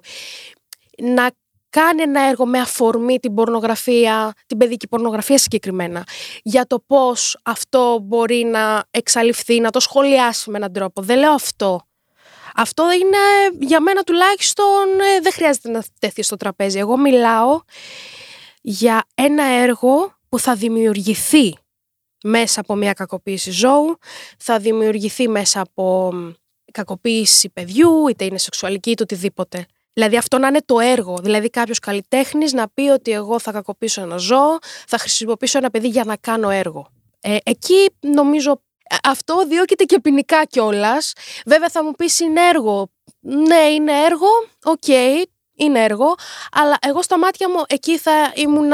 να 1.02 1.30
κάνει 1.74 2.02
ένα 2.02 2.28
έργο 2.28 2.46
με 2.46 2.58
αφορμή 2.58 3.18
την 3.18 3.34
πορνογραφία, 3.34 4.32
την 4.46 4.58
παιδική 4.58 4.88
πορνογραφία 4.88 5.38
συγκεκριμένα, 5.38 6.06
για 6.42 6.66
το 6.66 6.78
πώς 6.86 7.38
αυτό 7.42 7.98
μπορεί 8.02 8.44
να 8.44 8.84
εξαλειφθεί, 8.90 9.60
να 9.60 9.70
το 9.70 9.80
σχολιάσει 9.80 10.50
με 10.50 10.56
έναν 10.56 10.72
τρόπο. 10.72 11.02
Δεν 11.02 11.18
λέω 11.18 11.32
αυτό. 11.32 11.80
Αυτό 12.54 12.92
είναι 12.92 13.18
για 13.60 13.80
μένα 13.80 14.02
τουλάχιστον 14.02 15.00
ε, 15.16 15.20
δεν 15.20 15.32
χρειάζεται 15.32 15.70
να 15.70 15.82
τεθεί 15.98 16.22
στο 16.22 16.36
τραπέζι. 16.36 16.78
Εγώ 16.78 16.96
μιλάω 16.96 17.60
για 18.60 19.04
ένα 19.14 19.44
έργο 19.44 20.14
που 20.28 20.38
θα 20.38 20.54
δημιουργηθεί 20.54 21.54
μέσα 22.24 22.60
από 22.60 22.74
μια 22.74 22.92
κακοποίηση 22.92 23.50
ζώου, 23.50 23.98
θα 24.38 24.58
δημιουργηθεί 24.58 25.28
μέσα 25.28 25.60
από 25.60 26.12
κακοποίηση 26.72 27.50
παιδιού, 27.50 28.08
είτε 28.08 28.24
είναι 28.24 28.38
σεξουαλική 28.38 28.90
είτε 28.90 29.02
οτιδήποτε. 29.02 29.66
Δηλαδή 29.94 30.16
αυτό 30.16 30.38
να 30.38 30.46
είναι 30.46 30.60
το 30.64 30.80
έργο. 30.80 31.18
Δηλαδή 31.22 31.50
κάποιος 31.50 31.78
καλλιτέχνης 31.78 32.52
να 32.52 32.68
πει 32.68 32.82
ότι 32.82 33.10
εγώ 33.10 33.38
θα 33.38 33.52
κακοποιήσω 33.52 34.00
ένα 34.00 34.16
ζώο, 34.16 34.58
θα 34.86 34.98
χρησιμοποιήσω 34.98 35.58
ένα 35.58 35.70
παιδί 35.70 35.88
για 35.88 36.04
να 36.04 36.16
κάνω 36.16 36.50
έργο. 36.50 36.88
Ε, 37.20 37.36
εκεί 37.44 37.90
νομίζω 38.00 38.60
αυτό 39.02 39.46
διώκεται 39.46 39.84
και 39.84 40.00
ποινικά 40.00 40.44
κιόλας. 40.44 41.12
Βέβαια 41.46 41.68
θα 41.68 41.84
μου 41.84 41.92
πεις 41.92 42.20
είναι 42.20 42.48
έργο. 42.48 42.90
Ναι, 43.20 43.56
είναι 43.56 43.92
έργο. 44.04 44.26
OK, 44.64 44.82
okay, 44.86 45.22
είναι 45.56 45.82
έργο. 45.82 46.14
Αλλά 46.52 46.76
εγώ 46.80 47.02
στα 47.02 47.18
μάτια 47.18 47.50
μου 47.50 47.62
εκεί 47.66 47.98
θα 47.98 48.32
ήμουν 48.34 48.72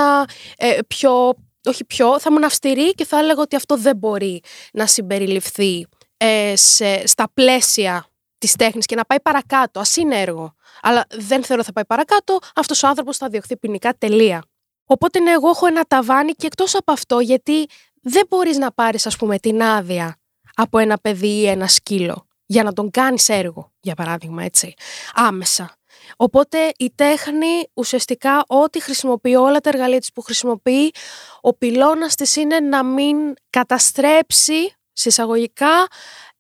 ε, 0.57 0.79
πιο. 0.87 1.35
Όχι 1.65 1.85
πιο, 1.85 2.21
θα 2.21 2.29
ήμουν 2.31 2.45
αυστηρή 2.45 2.95
και 2.95 3.05
θα 3.05 3.19
έλεγα 3.19 3.41
ότι 3.41 3.57
αυτό 3.57 3.77
δεν 3.77 3.97
μπορεί 3.97 4.43
να 4.73 4.87
συμπεριληφθεί 4.87 5.87
ε, 6.17 6.53
σε, 6.57 7.07
στα 7.07 7.31
πλαίσια 7.35 8.10
της 8.41 8.57
τέχνης 8.57 8.87
και 8.87 8.95
να 8.95 9.05
πάει 9.05 9.21
παρακάτω. 9.21 9.81
Α 9.81 9.85
είναι 9.97 10.21
έργο 10.21 10.55
αλλά 10.83 11.07
δεν 11.11 11.45
θέλω 11.45 11.63
θα 11.63 11.73
πάει 11.73 11.87
παρακάτω, 11.87 12.39
αυτός 12.55 12.83
ο 12.83 12.87
άνθρωπος 12.87 13.17
θα 13.17 13.29
διωχθεί 13.29 13.57
ποινικά 13.57 13.95
τελεία. 13.99 14.43
Οπότε 14.85 15.21
ναι, 15.21 15.31
εγώ 15.31 15.49
έχω 15.49 15.67
ένα 15.67 15.85
ταβάνι 15.89 16.33
και 16.33 16.47
εκτός 16.47 16.75
από 16.75 16.93
αυτό, 16.93 17.21
γιατί 17.21 17.67
δεν 18.03 18.23
μπορείς 18.29 18.59
να 18.59 18.73
πάρεις, 18.73 19.07
ας 19.07 19.17
πούμε, 19.17 19.39
την 19.39 19.63
άδεια 19.63 20.17
από 20.55 20.79
ένα 20.79 20.99
παιδί 20.99 21.29
ή 21.29 21.47
ένα 21.47 21.67
σκύλο 21.67 22.27
για 22.47 22.63
να 22.63 22.73
τον 22.73 22.91
κάνεις 22.91 23.29
έργο, 23.29 23.73
για 23.81 23.95
παράδειγμα, 23.95 24.43
έτσι, 24.45 24.75
άμεσα. 25.15 25.75
Οπότε 26.17 26.73
η 26.77 26.93
τέχνη 26.95 27.69
ουσιαστικά 27.75 28.45
ό,τι 28.47 28.83
χρησιμοποιεί, 28.83 29.35
όλα 29.35 29.61
τα 29.61 29.69
εργαλεία 29.69 29.99
της 29.99 30.13
που 30.13 30.23
χρησιμοποιεί, 30.23 30.93
ο 31.41 31.55
πυλώνας 31.55 32.15
της 32.15 32.37
είναι 32.37 32.61
να 32.61 32.85
μην 32.85 33.17
καταστρέψει 33.51 34.75
συσσαγωγικά 34.93 35.87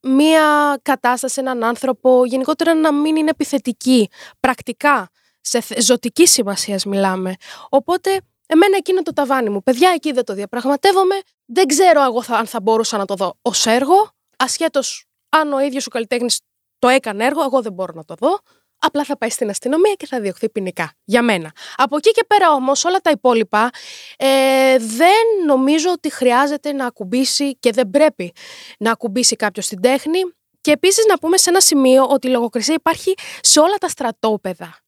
μία 0.02 0.78
κατάσταση, 0.82 1.40
έναν 1.40 1.64
άνθρωπο, 1.64 2.24
γενικότερα 2.24 2.74
να 2.74 2.92
μην 2.92 3.16
είναι 3.16 3.30
επιθετική, 3.30 4.10
πρακτικά, 4.40 5.10
σε 5.40 5.80
ζωτική 5.80 6.26
σημασία 6.26 6.80
μιλάμε. 6.86 7.34
Οπότε, 7.68 8.20
εμένα 8.46 8.76
εκεί 8.76 8.90
είναι 8.90 9.02
το 9.02 9.12
ταβάνι 9.12 9.50
μου. 9.50 9.62
Παιδιά, 9.62 9.90
εκεί 9.94 10.12
δεν 10.12 10.24
το 10.24 10.34
διαπραγματεύομαι. 10.34 11.20
Δεν 11.46 11.66
ξέρω 11.66 12.02
εγώ 12.02 12.22
θα, 12.22 12.36
αν 12.36 12.46
θα 12.46 12.60
μπορούσα 12.60 12.96
να 12.96 13.04
το 13.04 13.14
δω 13.14 13.38
ως 13.42 13.66
έργο, 13.66 14.10
ασχέτως 14.36 15.04
αν 15.28 15.52
ο 15.52 15.60
ίδιος 15.60 15.86
ο 15.86 15.90
καλλιτέχνης 15.90 16.40
το 16.78 16.88
έκανε 16.88 17.24
έργο, 17.24 17.42
εγώ 17.42 17.62
δεν 17.62 17.72
μπορώ 17.72 17.92
να 17.94 18.04
το 18.04 18.14
δω 18.18 18.38
απλά 18.80 19.04
θα 19.04 19.18
πάει 19.18 19.30
στην 19.30 19.50
αστυνομία 19.50 19.94
και 19.94 20.06
θα 20.06 20.20
διωχθεί 20.20 20.50
ποινικά. 20.50 20.92
Για 21.04 21.22
μένα. 21.22 21.52
Από 21.76 21.96
εκεί 21.96 22.10
και 22.10 22.24
πέρα 22.26 22.52
όμως, 22.52 22.84
όλα 22.84 22.98
τα 22.98 23.10
υπόλοιπα 23.10 23.70
ε, 24.16 24.78
δεν 24.78 25.24
νομίζω 25.46 25.90
ότι 25.90 26.12
χρειάζεται 26.12 26.72
να 26.72 26.86
ακουμπήσει 26.86 27.56
και 27.56 27.70
δεν 27.70 27.90
πρέπει 27.90 28.32
να 28.78 28.90
ακουμπήσει 28.90 29.36
κάποιος 29.36 29.66
την 29.66 29.80
τέχνη. 29.80 30.18
Και 30.60 30.70
επίσης 30.70 31.04
να 31.06 31.18
πούμε 31.18 31.36
σε 31.36 31.50
ένα 31.50 31.60
σημείο 31.60 32.06
ότι 32.08 32.26
η 32.26 32.30
λογοκρισία 32.30 32.74
υπάρχει 32.74 33.14
σε 33.40 33.60
όλα 33.60 33.74
τα 33.74 33.88
στρατόπεδα. 33.88 34.78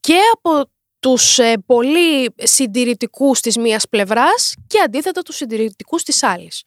Και 0.00 0.18
από 0.32 0.70
τους 1.06 1.38
ε, 1.38 1.54
πολύ 1.66 2.34
συντηρητικούς 2.36 3.40
της 3.40 3.56
μίας 3.56 3.88
πλευράς 3.88 4.54
και 4.66 4.80
αντίθετα 4.84 5.22
τους 5.22 5.36
συντηρητικούς 5.36 6.02
της 6.02 6.22
άλλης. 6.22 6.62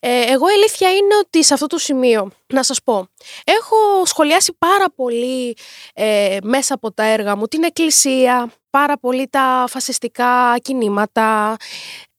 Ε, 0.00 0.20
εγώ 0.32 0.48
η 0.48 0.52
αλήθεια 0.52 0.90
είναι 0.90 1.16
ότι 1.24 1.44
σε 1.44 1.54
αυτό 1.54 1.66
το 1.66 1.78
σημείο, 1.78 2.30
να 2.52 2.62
σας 2.62 2.82
πω, 2.84 3.06
έχω 3.44 4.04
σχολιάσει 4.04 4.56
πάρα 4.58 4.84
πολύ 4.94 5.56
ε, 5.94 6.36
μέσα 6.42 6.74
από 6.74 6.92
τα 6.92 7.04
έργα 7.04 7.36
μου 7.36 7.46
την 7.46 7.62
εκκλησία, 7.62 8.52
πάρα 8.70 8.98
πολύ 8.98 9.28
τα 9.30 9.64
φασιστικά 9.68 10.56
κινήματα, 10.62 11.56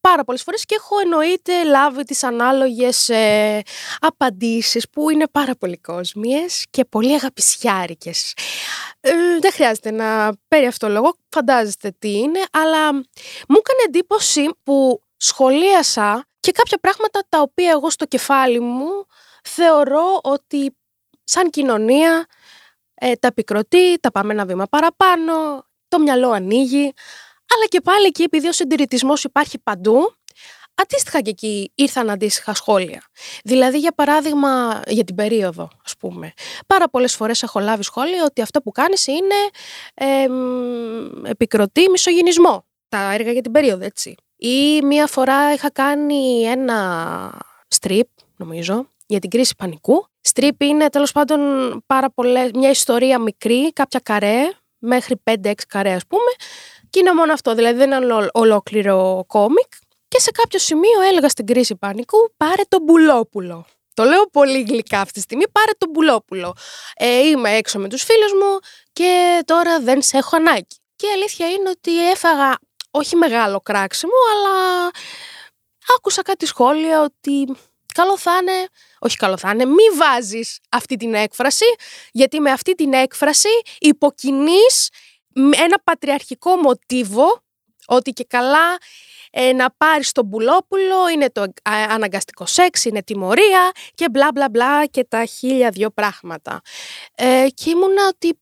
πάρα 0.09 0.24
πολλές 0.24 0.43
φορές 0.43 0.65
και 0.65 0.75
έχω 0.75 1.00
εννοείται 1.00 1.63
λάβει 1.63 2.03
τις 2.03 2.24
ανάλογες 2.24 3.09
ε, 3.09 3.62
απαντήσεις 4.00 4.89
που 4.89 5.09
είναι 5.09 5.27
πάρα 5.27 5.55
πολύ 5.55 5.77
κόσμιες 5.77 6.65
και 6.69 6.85
πολύ 6.85 7.13
αγαπησιάρικες. 7.13 8.33
Ε, 9.00 9.12
δεν 9.39 9.51
χρειάζεται 9.51 9.91
να 9.91 10.31
παίρνει 10.47 10.67
αυτό 10.67 10.89
λόγο, 10.89 11.15
φαντάζεστε 11.29 11.95
τι 12.00 12.17
είναι, 12.17 12.39
αλλά 12.51 12.93
μου 13.47 13.57
έκανε 13.59 13.81
εντύπωση 13.88 14.50
που 14.63 15.01
σχολίασα 15.17 16.25
και 16.39 16.51
κάποια 16.51 16.77
πράγματα 16.77 17.25
τα 17.29 17.41
οποία 17.41 17.71
εγώ 17.71 17.89
στο 17.89 18.05
κεφάλι 18.05 18.59
μου 18.59 19.05
θεωρώ 19.43 20.19
ότι 20.24 20.75
σαν 21.24 21.50
κοινωνία 21.50 22.25
ε, 22.93 23.15
τα 23.15 23.27
επικροτεί, 23.27 24.00
τα 24.00 24.12
πάμε 24.12 24.33
ένα 24.33 24.45
βήμα 24.45 24.65
παραπάνω, 24.65 25.65
το 25.88 26.00
μυαλό 26.00 26.29
ανοίγει, 26.31 26.93
αλλά 27.54 27.66
και 27.68 27.82
πάλι 27.82 28.06
εκεί 28.06 28.24
επειδή 28.24 28.48
ο 28.48 28.52
συντηρητισμός 28.52 29.24
υπάρχει 29.24 29.60
παντού, 29.60 30.16
αντίστοιχα 30.75 31.22
και 31.22 31.30
εκεί 31.30 31.72
ήρθαν 31.75 32.10
αντίστοιχα 32.10 32.54
σχόλια. 32.54 33.04
Δηλαδή, 33.44 33.78
για 33.80 33.92
παράδειγμα, 33.92 34.82
για 34.88 35.04
την 35.04 35.16
περίοδο, 35.16 35.70
ας 35.86 35.98
πούμε. 35.98 36.34
Πάρα 36.68 36.90
πολλές 36.90 37.16
φορές 37.16 37.44
έχω 37.44 37.60
λάβει 37.60 37.84
σχόλια 37.84 38.24
ότι 38.24 38.42
αυτό 38.42 38.62
που 38.62 38.72
κάνεις 38.72 39.08
είναι 39.08 39.36
ε, 39.94 40.28
επικροτεί 41.30 41.90
μισογυνισμό. 41.90 42.66
Τα 42.90 43.14
έργα 43.14 43.32
για 43.32 43.42
την 43.42 43.52
περίοδο, 43.52 43.86
έτσι. 43.86 44.16
Ή 44.36 44.82
μία 44.82 45.08
φορά 45.08 45.54
είχα 45.54 45.72
κάνει 45.72 46.44
ένα 46.44 47.42
strip, 47.80 48.10
νομίζω, 48.36 48.90
για 49.06 49.20
την 49.20 49.30
κρίση 49.30 49.56
πανικού. 49.58 50.08
Strip 50.34 50.56
είναι 50.58 50.90
τέλος 50.90 51.12
πάντων 51.12 51.40
πάρα 51.86 52.10
πολλές, 52.12 52.52
μια 52.54 52.70
ιστορία 52.70 53.20
μικρή, 53.20 53.74
κάποια 53.74 54.00
καρέ, 54.04 54.42
μέχρι 54.78 55.22
5-6 55.24 55.54
καρέ 55.68 55.94
ας 55.94 56.08
πούμε, 56.08 56.32
και 56.89 57.00
είναι 57.00 57.13
μόνο 57.13 57.34
αυτό, 57.34 57.56
δηλαδή 57.56 57.77
δεν 57.77 57.92
είναι 57.92 58.30
ολόκληρο 58.34 59.24
κόμικ. 59.27 59.72
Και 60.08 60.20
σε 60.20 60.32
κάποιο 60.32 60.60
σημείο 60.60 61.01
έλεγα 61.10 61.30
στην 61.30 61.46
κρίση 61.46 61.75
πανικού, 61.75 62.34
πάρε 62.38 62.62
τον 62.68 62.82
μπουλόπουλο. 62.84 63.65
Το 63.94 64.04
λέω 64.04 64.25
πολύ 64.32 64.62
γλυκά 64.62 65.00
αυτή 65.00 65.13
τη 65.13 65.20
στιγμή, 65.20 65.50
πάρε 65.51 65.72
τον 65.77 65.89
μπουλόπουλο. 65.89 66.54
Ε, 66.96 67.27
είμαι 67.27 67.50
έξω 67.50 67.80
με 67.80 67.88
τους 67.88 68.04
φίλους 68.04 68.34
μου 68.34 68.60
και 68.94 69.42
τώρα 69.46 69.80
δεν 69.80 70.01
σε 70.01 70.18
έχω 70.18 70.36
ανάγκη. 70.36 70.75
Και 70.96 71.08
η 71.08 71.10
αλήθεια 71.10 71.50
είναι 71.50 71.70
ότι 71.70 72.10
έφαγα 72.10 72.58
όχι 72.92 73.15
μεγάλο 73.15 73.60
κράξιμο, 73.62 74.13
αλλά 74.34 74.89
άκουσα 75.98 76.22
κάτι 76.22 76.46
σχόλια 76.46 77.01
ότι 77.01 77.56
καλό 77.94 78.18
θα 78.18 78.38
είναι, 78.42 78.68
όχι 79.00 79.15
καλό 79.18 79.38
θα 79.38 79.50
είναι, 79.50 79.65
μη 79.65 79.84
βάζεις 79.98 80.60
αυτή 80.70 80.96
την 80.96 81.13
έκφραση, 81.13 81.65
γιατί 82.12 82.39
με 82.39 82.51
αυτή 82.51 82.74
την 82.74 82.94
έκφραση 82.94 83.50
υποκινείς 83.80 84.89
ένα 85.36 85.80
πατριαρχικό 85.84 86.56
μοτίβο 86.56 87.44
ότι 87.88 88.12
και 88.12 88.25
καλά 88.30 88.77
ε, 89.32 89.54
να 89.54 89.72
πάρεις 89.77 90.12
τον 90.12 90.30
πουλόπουλο, 90.30 91.10
είναι 91.13 91.30
το 91.30 91.46
αναγκαστικό 91.89 92.46
σεξ, 92.46 92.86
είναι 92.86 93.04
τιμωρία 93.04 93.72
και 93.94 94.10
μπλα 94.10 94.30
μπλα 94.34 94.50
μπλα 94.50 94.86
και 94.86 95.04
τα 95.04 95.25
χίλια 95.25 95.70
δυο 95.70 95.89
πράγματα. 95.89 96.62
Ε, 97.15 97.46
και 97.54 97.70
ήμουνα 97.70 98.08
ότι 98.08 98.39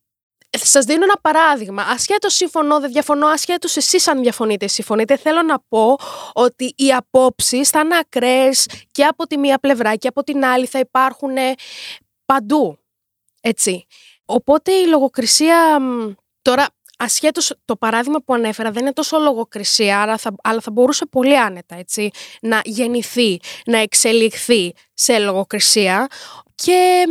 Σας 0.58 0.86
δίνω 0.86 1.04
ένα 1.04 1.20
παράδειγμα. 1.22 1.84
Ασχέτως 1.84 2.34
συμφωνώ, 2.34 2.80
δεν 2.80 2.92
διαφωνώ, 2.92 3.28
ασχέτως 3.28 3.78
εσείς 3.78 4.08
αν 4.08 4.22
διαφωνείτε, 4.22 4.68
συμφωνείτε. 4.68 5.18
Θέλω 5.18 5.42
να 5.42 5.60
πω 5.60 5.96
ότι 6.34 6.74
οι 6.78 6.94
απόψεις 6.94 7.70
θα 7.70 7.80
είναι 7.80 7.98
ακραίες 7.98 8.68
και 8.92 9.06
από 9.06 9.28
τη 9.28 9.38
μία 9.38 9.60
πλευρά 9.60 9.96
και 9.96 10.08
από 10.08 10.24
την 10.24 10.46
άλλη 10.46 10.66
θα 10.66 10.80
υπάρχουν 10.80 11.36
παντού. 12.26 12.78
Έτσι. 13.42 13.86
Οπότε 14.26 14.72
η 14.72 14.88
λογοκρισία. 14.88 15.80
Τώρα, 16.42 16.68
ασχέτως 16.98 17.54
το 17.66 17.76
παράδειγμα 17.76 18.20
που 18.26 18.34
ανέφερα 18.34 18.72
δεν 18.72 18.82
είναι 18.82 18.94
τόσο 18.94 19.18
λογοκρισία, 19.18 20.02
αλλά 20.02 20.18
θα, 20.18 20.36
αλλά 20.44 20.60
θα 20.60 20.72
μπορούσε 20.72 21.06
πολύ 21.06 21.40
άνετα 21.40 21.76
έτσι, 21.76 22.10
να 22.42 22.62
γεννηθεί, 22.64 23.40
να 23.66 23.78
εξελιχθεί 23.78 24.74
σε 24.94 25.20
λογοκρισία. 25.20 26.08
Και 26.56 27.04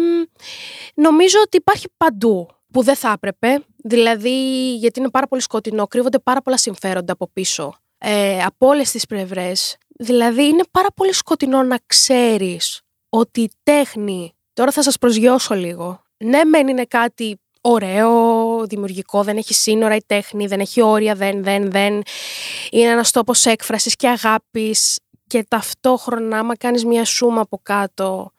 νομίζω 0.94 1.38
ότι 1.44 1.56
υπάρχει 1.56 1.86
παντού 1.96 2.48
που 2.72 2.82
δεν 2.82 2.96
θα 2.96 3.12
έπρεπε, 3.12 3.64
δηλαδή 3.76 4.74
γιατί 4.74 5.00
είναι 5.00 5.10
πάρα 5.10 5.26
πολύ 5.26 5.42
σκοτεινό, 5.42 5.86
κρύβονται 5.86 6.18
πάρα 6.18 6.42
πολλά 6.42 6.56
συμφέροντα 6.56 7.12
από 7.12 7.30
πίσω, 7.32 7.74
ε, 7.98 8.42
από 8.42 8.66
όλες 8.66 8.90
τις 8.90 9.06
πλευρές. 9.06 9.76
Δηλαδή 9.98 10.44
είναι 10.44 10.64
πάρα 10.70 10.88
πολύ 10.96 11.14
σκοτεινό 11.14 11.62
να 11.62 11.78
ξέρεις 11.86 12.80
ότι 13.08 13.40
η 13.40 13.50
τέχνη, 13.62 14.32
τώρα 14.52 14.70
θα 14.70 14.82
σας 14.82 14.98
προσγειώσω 14.98 15.54
λίγο, 15.54 16.02
ναι 16.16 16.44
μεν 16.44 16.68
είναι 16.68 16.84
κάτι 16.84 17.40
ωραίο, 17.62 18.66
δημιουργικό, 18.66 19.22
δεν 19.22 19.36
έχει 19.36 19.54
σύνορα 19.54 19.96
η 19.96 20.02
τέχνη, 20.06 20.46
δεν 20.46 20.60
έχει 20.60 20.82
όρια, 20.82 21.14
δεν, 21.14 21.42
δεν, 21.42 21.70
δεν. 21.70 22.02
Είναι 22.70 22.90
ένας 22.90 23.10
τόπος 23.10 23.46
έκφρασης 23.46 23.96
και 23.96 24.08
αγάπης 24.08 24.98
και 25.26 25.44
ταυτόχρονα 25.48 26.38
άμα 26.38 26.56
κάνεις 26.56 26.84
μια 26.84 27.04
σούμα 27.04 27.40
από 27.40 27.60
κάτω 27.62 28.32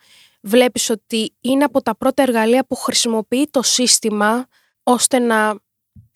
βλέπεις 0.43 0.89
ότι 0.89 1.33
είναι 1.41 1.63
από 1.63 1.81
τα 1.81 1.95
πρώτα 1.95 2.21
εργαλεία 2.21 2.65
που 2.65 2.75
χρησιμοποιεί 2.75 3.47
το 3.51 3.61
σύστημα 3.61 4.47
ώστε 4.83 5.19
να 5.19 5.55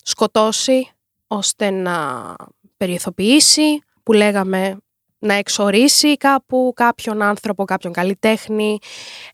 σκοτώσει, 0.02 0.90
ώστε 1.26 1.70
να 1.70 2.34
περιεθοποιήσει, 2.76 3.82
που 4.02 4.12
λέγαμε 4.12 4.76
να 5.18 5.34
εξορίσει 5.34 6.16
κάπου 6.16 6.72
κάποιον 6.76 7.22
άνθρωπο, 7.22 7.64
κάποιον 7.64 7.92
καλλιτέχνη, 7.92 8.78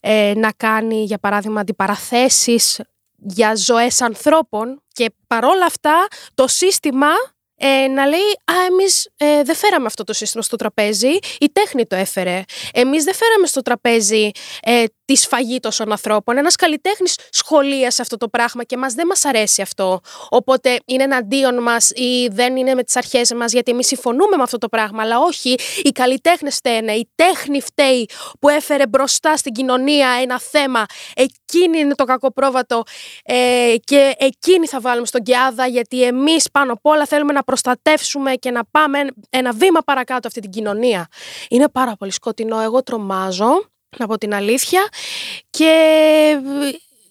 ε, 0.00 0.32
να 0.36 0.52
κάνει 0.52 1.04
για 1.04 1.18
παράδειγμα 1.18 1.60
αντιπαραθέσεις 1.60 2.80
για 3.24 3.54
ζωές 3.56 4.00
ανθρώπων 4.00 4.82
και 4.92 5.10
παρόλα 5.26 5.64
αυτά 5.64 6.06
το 6.34 6.48
σύστημα 6.48 7.08
ε, 7.56 7.86
να 7.86 8.06
λέει 8.06 8.30
Α, 8.44 8.54
εμείς 8.70 9.10
ε, 9.16 9.42
δεν 9.42 9.54
φέραμε 9.54 9.86
αυτό 9.86 10.04
το 10.04 10.12
σύστημα 10.12 10.42
στο 10.42 10.56
τραπέζι. 10.56 11.18
Η 11.38 11.50
τέχνη 11.52 11.86
το 11.86 11.96
έφερε. 11.96 12.42
Εμείς 12.72 13.04
δεν 13.04 13.14
φέραμε 13.14 13.46
στο 13.46 13.62
τραπέζι 13.62 14.30
ε, 14.62 14.84
τη 15.04 15.16
σφαγή 15.16 15.60
τόσων 15.60 15.90
ανθρώπων. 15.90 16.36
Ένας 16.36 16.56
καλλιτέχνης 16.56 17.18
σχολίασε 17.30 18.02
αυτό 18.02 18.16
το 18.16 18.28
πράγμα 18.28 18.64
και 18.64 18.76
μας 18.76 18.94
δεν 18.94 19.06
μας 19.06 19.24
αρέσει 19.24 19.62
αυτό. 19.62 20.00
Οπότε 20.28 20.78
είναι 20.84 21.02
εναντίον 21.02 21.62
μας 21.62 21.90
ή 21.90 22.28
δεν 22.30 22.56
είναι 22.56 22.74
με 22.74 22.82
τις 22.82 22.96
αρχές 22.96 23.32
μας, 23.32 23.52
γιατί 23.52 23.70
εμείς 23.70 23.86
συμφωνούμε 23.86 24.36
με 24.36 24.42
αυτό 24.42 24.58
το 24.58 24.68
πράγμα. 24.68 25.02
Αλλά 25.02 25.18
όχι, 25.18 25.54
οι 25.82 25.90
καλλιτέχνες 25.90 26.54
φταίνε. 26.54 26.92
Η 26.92 27.10
τέχνη 27.14 27.60
φταίει 27.60 28.08
που 28.40 28.48
έφερε 28.48 28.86
μπροστά 28.86 29.36
στην 29.36 29.52
κοινωνία 29.52 30.08
ένα 30.22 30.40
θέμα. 30.40 30.84
Εκείνη 31.14 31.78
είναι 31.78 31.94
το 31.94 32.04
κακό 32.04 32.32
πρόβατο 32.32 32.82
ε, 33.24 33.74
και 33.84 34.14
εκείνη 34.18 34.66
θα 34.66 34.80
βάλουμε 34.80 35.06
στον 35.06 35.22
Κιάδα, 35.22 35.66
γιατί 35.66 36.02
εμείς 36.02 36.50
πάνω 36.50 36.72
απ' 36.72 36.86
όλα 36.86 37.06
θέλουμε 37.06 37.32
να 37.32 37.42
προστατεύσουμε 37.42 38.34
και 38.34 38.50
να 38.50 38.64
πάμε 38.70 38.98
ένα 39.30 39.52
βήμα 39.52 39.80
παρακάτω 39.80 40.28
αυτή 40.28 40.40
την 40.40 40.50
κοινωνία. 40.50 41.08
Είναι 41.48 41.68
πάρα 41.68 41.96
πολύ 41.96 42.12
σκοτεινό. 42.12 42.60
Εγώ 42.60 42.82
τρομάζω 42.82 43.73
από 43.98 44.18
την 44.18 44.34
αλήθεια 44.34 44.88
και 45.50 45.72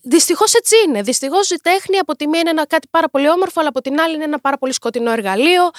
Δυστυχώς 0.06 0.54
έτσι 0.54 0.76
είναι. 0.88 1.02
Δυστυχώς 1.02 1.50
η 1.50 1.56
τέχνη 1.62 1.98
από 1.98 2.16
τη 2.16 2.28
μία 2.28 2.40
είναι 2.40 2.50
ένα 2.50 2.68
κάτι 2.68 2.88
πάρα 2.92 3.10
πολύ 3.10 3.30
όμορφο, 3.30 3.60
αλλά 3.60 3.70
από 3.70 3.82
την 3.82 4.00
άλλη 4.00 4.16
είναι 4.16 4.24
ένα 4.24 4.40
πάρα 4.40 4.58
πολύ 4.58 4.74
σκοτεινό 4.74 5.12
εργαλείο. 5.12 5.70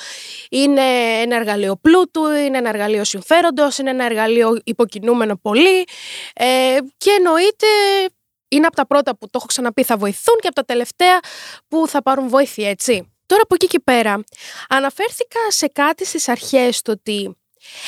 Είναι 0.51 0.83
ένα 1.21 1.37
εργαλείο 1.37 1.77
πλούτου, 1.77 2.25
είναι 2.31 2.59
ένα 2.59 2.69
εργαλείο 2.69 3.05
συμφέροντος, 3.05 3.79
είναι 3.79 3.91
ένα 3.91 4.05
εργαλείο 4.05 4.61
υποκινούμενο 4.65 5.37
πολύ. 5.37 5.87
Ε, 6.35 6.77
και 6.97 7.11
εννοείται 7.11 7.67
είναι 8.49 8.67
από 8.67 8.77
τα 8.77 8.87
πρώτα 8.87 9.17
που 9.17 9.27
το 9.27 9.33
έχω 9.35 9.47
ξαναπεί 9.47 9.83
θα 9.83 9.97
βοηθούν 9.97 10.37
και 10.41 10.47
από 10.47 10.55
τα 10.55 10.65
τελευταία 10.65 11.21
που 11.69 11.89
θα 11.89 12.03
πάρουν 12.03 12.29
βοήθεια, 12.29 12.71
έτσι. 12.71 13.13
Τώρα 13.27 13.43
από 13.43 13.55
εκεί 13.55 13.67
και 13.67 13.81
πέρα, 13.85 14.25
αναφέρθηκα 14.69 15.39
σε 15.49 15.67
κάτι 15.67 16.05
στις 16.05 16.29
αρχές 16.29 16.83
το 16.83 16.93
ότι 16.93 17.37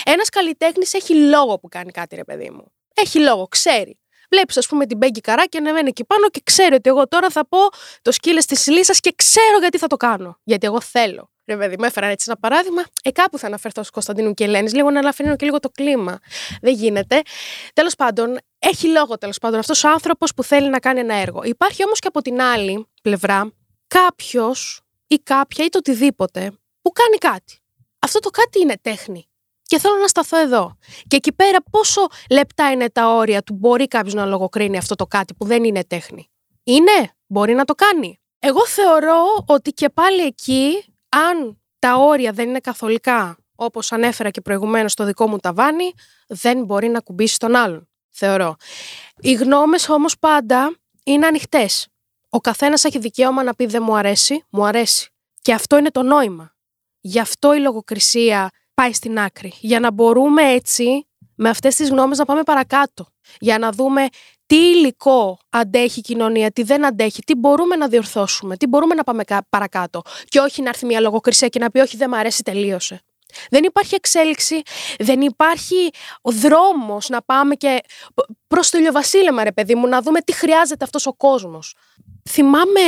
ένας 0.05 0.29
καλλιτέχνης 0.29 0.95
έχει 0.95 1.15
λόγο 1.15 1.59
που 1.59 1.69
κάνει 1.69 1.91
κάτι 1.91 2.17
ρε 2.17 2.25
παιδί 2.25 2.51
μου. 2.51 2.76
Έχει 3.01 3.19
λόγο, 3.21 3.47
ξέρει. 3.47 3.99
Βλέπεις, 4.31 4.57
ας 4.57 4.67
πούμε, 4.67 4.87
την 4.87 4.97
Μπέγκη 4.97 5.21
Καρά 5.21 5.47
και 5.47 5.59
ανεβαίνει 5.59 5.89
εκεί 5.89 6.05
πάνω 6.05 6.29
και 6.29 6.41
ξέρει 6.45 6.75
ότι 6.75 6.89
εγώ 6.89 7.09
τώρα 7.09 7.31
θα 7.31 7.47
πω 7.47 7.59
το 8.03 8.13
σκύλες 8.13 8.47
της 8.47 8.67
λύσα 8.67 8.95
και 9.01 9.13
ξέρω 9.17 9.59
γιατί 9.61 9.79
θα 9.79 9.87
το 9.87 9.97
κάνω. 9.97 10.39
Γιατί 10.43 10.67
εγώ 10.67 10.81
θέλω. 10.81 11.31
Ρε 11.47 11.57
παιδί 11.57 11.77
μου, 11.79 11.85
έφεραν 11.85 12.11
έτσι 12.11 12.25
ένα 12.29 12.39
παράδειγμα. 12.39 12.83
Ε, 13.03 13.11
κάπου 13.11 13.39
θα 13.39 13.47
αναφερθώ 13.47 13.83
στου 13.83 13.93
Κωνσταντίνου 13.93 14.35
και 14.35 14.45
Ελένης, 14.45 14.75
λίγο 14.75 14.91
να 14.91 14.99
αναφερθώ 14.99 15.37
και 15.37 15.45
λίγο 15.45 15.59
το 15.59 15.69
κλίμα. 15.69 16.19
Δεν 16.61 16.75
γίνεται. 16.75 17.23
Τέλος 17.73 17.95
πάντων, 17.95 18.39
έχει 18.59 18.89
λόγο 18.89 19.19
τέλος 19.19 19.39
πάντων 19.39 19.59
αυτός 19.59 19.85
ο 19.85 19.89
άνθρωπος 19.89 20.35
που 20.35 20.43
θέλει 20.43 20.69
να 20.69 20.79
κάνει 20.79 21.01
ένα 21.01 21.15
έργο. 21.15 21.43
Υπάρχει 21.45 21.85
όμως 21.85 21.99
και 21.99 22.07
από 22.09 22.23
την 22.23 22.41
άλλη 22.41 22.87
πλευρά 23.03 23.53
κάποιος 23.87 24.81
ή 25.07 25.17
κάποια 25.17 25.65
ή 25.65 25.69
το 25.69 25.79
οτιδήποτε 25.79 26.53
που 26.83 26.93
κάνει 26.93 27.35
κάτι. 27.35 27.59
Αυτό 27.99 28.19
το 28.19 28.31
κάτι 28.31 28.61
είναι 28.61 28.75
τέχνη. 28.83 29.29
Και 29.67 29.79
θέλω 29.79 29.97
να 29.97 30.07
σταθώ 30.07 30.39
εδώ. 30.39 30.77
Και 31.09 31.17
εκεί 31.17 31.33
πέρα 31.33 31.59
πόσο 31.71 32.07
λεπτά 32.31 32.71
είναι 32.71 32.91
τα 32.91 33.15
όρια 33.15 33.43
του 33.43 33.55
μπορεί 33.55 33.87
κάποιος 33.89 34.15
να 34.15 34.25
λογοκρίνει 34.25 34.77
αυτό 34.77 34.95
το 34.95 35.07
κάτι 35.07 35.35
που 35.35 35.45
δεν 35.45 35.65
είναι 35.65 35.85
τέχνη. 35.85 36.31
Είναι, 36.63 37.15
μπορεί 37.27 37.55
να 37.55 37.65
το 37.65 37.75
κάνει. 37.75 38.21
Εγώ 38.39 38.67
θεωρώ 38.67 39.45
ότι 39.47 39.71
και 39.71 39.89
πάλι 39.89 40.23
εκεί, 40.23 40.85
αν 41.09 41.63
τα 41.79 41.95
όρια 41.95 42.33
δεν 42.33 42.49
είναι 42.49 42.61
καθολικά, 42.61 43.39
όπως 43.55 43.93
ανέφερα 43.93 44.31
και 44.31 44.41
προηγουμένως 44.41 44.93
στο 44.93 45.05
δικό 45.05 45.29
μου 45.29 45.39
ταβάνι, 45.39 45.93
δεν 46.27 46.65
μπορεί 46.65 46.89
να 46.89 47.01
κουμπίσει 47.01 47.39
τον 47.39 47.55
άλλον. 47.55 47.89
Θεωρώ. 48.11 48.57
Οι 49.21 49.33
γνώμες 49.33 49.89
όμως 49.89 50.19
πάντα 50.19 50.77
είναι 51.05 51.27
ανοιχτές. 51.27 51.89
Ο 52.29 52.41
καθένας 52.41 52.85
έχει 52.85 52.99
δικαίωμα 52.99 53.43
να 53.43 53.55
πει 53.55 53.67
δεν 53.67 53.83
μου 53.83 53.97
αρέσει, 53.97 54.45
μου 54.51 54.67
αρέσει. 54.67 55.11
Και 55.43 55.53
αυτό 55.53 55.77
είναι 55.77 55.91
το 55.91 56.03
νόημα. 56.03 56.55
Γι' 57.01 57.21
αυτό 57.21 57.55
η 57.55 57.59
λογοκρισία 57.59 58.51
πάει 58.81 58.93
στην 58.93 59.19
άκρη. 59.19 59.53
Για 59.61 59.81
να 59.81 59.91
μπορούμε 59.91 60.43
έτσι 60.43 61.07
με 61.35 61.49
αυτές 61.49 61.77
τις 61.77 61.89
γνώμες 61.89 62.19
να 62.19 62.25
πάμε 62.25 62.43
παρακάτω. 62.43 63.07
Για 63.39 63.59
να 63.59 63.71
δούμε 63.71 64.07
τι 64.47 64.57
υλικό 64.57 65.39
αντέχει 65.49 65.99
η 65.99 66.03
κοινωνία, 66.03 66.51
τι 66.51 66.63
δεν 66.63 66.87
αντέχει, 66.87 67.23
τι 67.23 67.35
μπορούμε 67.35 67.77
να 67.77 67.89
διορθώσουμε, 67.89 68.57
τι 68.57 68.67
μπορούμε 68.67 68.95
να 68.95 69.05
πάμε 69.05 69.23
παρακάτω. 69.49 70.03
Και 70.25 70.39
όχι 70.39 70.63
να 70.63 70.69
έρθει 70.69 70.87
μια 70.87 71.01
λογοκρισία 71.01 71.49
και 71.49 71.59
να 71.59 71.71
πει 71.71 71.79
όχι 71.79 71.97
δεν 71.97 72.09
μ' 72.09 72.15
αρέσει, 72.15 72.43
τελείωσε. 72.43 73.01
Δεν 73.51 73.65
υπάρχει 73.65 73.95
εξέλιξη, 73.95 74.63
δεν 74.99 75.21
υπάρχει 75.21 75.91
ο 76.23 76.31
δρόμος 76.31 77.09
να 77.09 77.23
πάμε 77.23 77.55
και 77.55 77.81
προς 78.47 78.71
το 78.71 78.79
ηλιοβασίλεμα 78.79 79.45
ρε 79.45 79.53
παιδί 79.53 79.75
μου, 79.75 79.87
να 79.87 80.03
δούμε 80.03 80.21
τι 80.21 80.33
χρειάζεται 80.33 80.85
αυτός 80.85 81.07
ο 81.07 81.15
κόσμος. 81.15 81.77
Θυμάμαι 82.29 82.81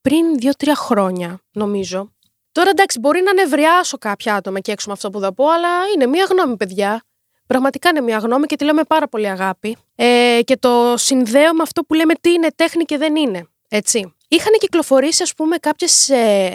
πριν 0.00 0.38
δύο-τρία 0.38 0.74
χρόνια, 0.74 1.40
νομίζω, 1.52 2.12
Τώρα 2.52 2.70
εντάξει, 2.70 2.98
μπορεί 2.98 3.22
να 3.22 3.32
νευριάσω 3.32 3.98
κάποια 3.98 4.34
άτομα 4.34 4.60
και 4.60 4.72
έξω 4.72 4.88
με 4.88 4.92
αυτό 4.92 5.10
που 5.10 5.20
θα 5.20 5.34
πω, 5.34 5.50
αλλά 5.50 5.68
είναι 5.94 6.06
μία 6.06 6.24
γνώμη, 6.30 6.56
παιδιά. 6.56 7.02
Πραγματικά 7.46 7.88
είναι 7.88 8.00
μία 8.00 8.18
γνώμη 8.18 8.46
και 8.46 8.56
τη 8.56 8.64
λέω 8.64 8.74
με 8.74 8.84
πάρα 8.84 9.08
πολύ 9.08 9.28
αγάπη. 9.28 9.76
Ε, 9.94 10.40
και 10.44 10.56
το 10.56 10.94
συνδέω 10.96 11.54
με 11.54 11.62
αυτό 11.62 11.82
που 11.82 11.94
λέμε 11.94 12.14
τι 12.20 12.32
είναι 12.32 12.48
τέχνη 12.56 12.84
και 12.84 12.96
δεν 12.98 13.16
είναι. 13.16 13.48
Έτσι. 13.68 14.14
Είχαν 14.28 14.52
κυκλοφορήσει, 14.58 15.22
ας 15.22 15.34
πούμε, 15.34 15.56
κάποιες 15.56 16.08
ε, 16.08 16.50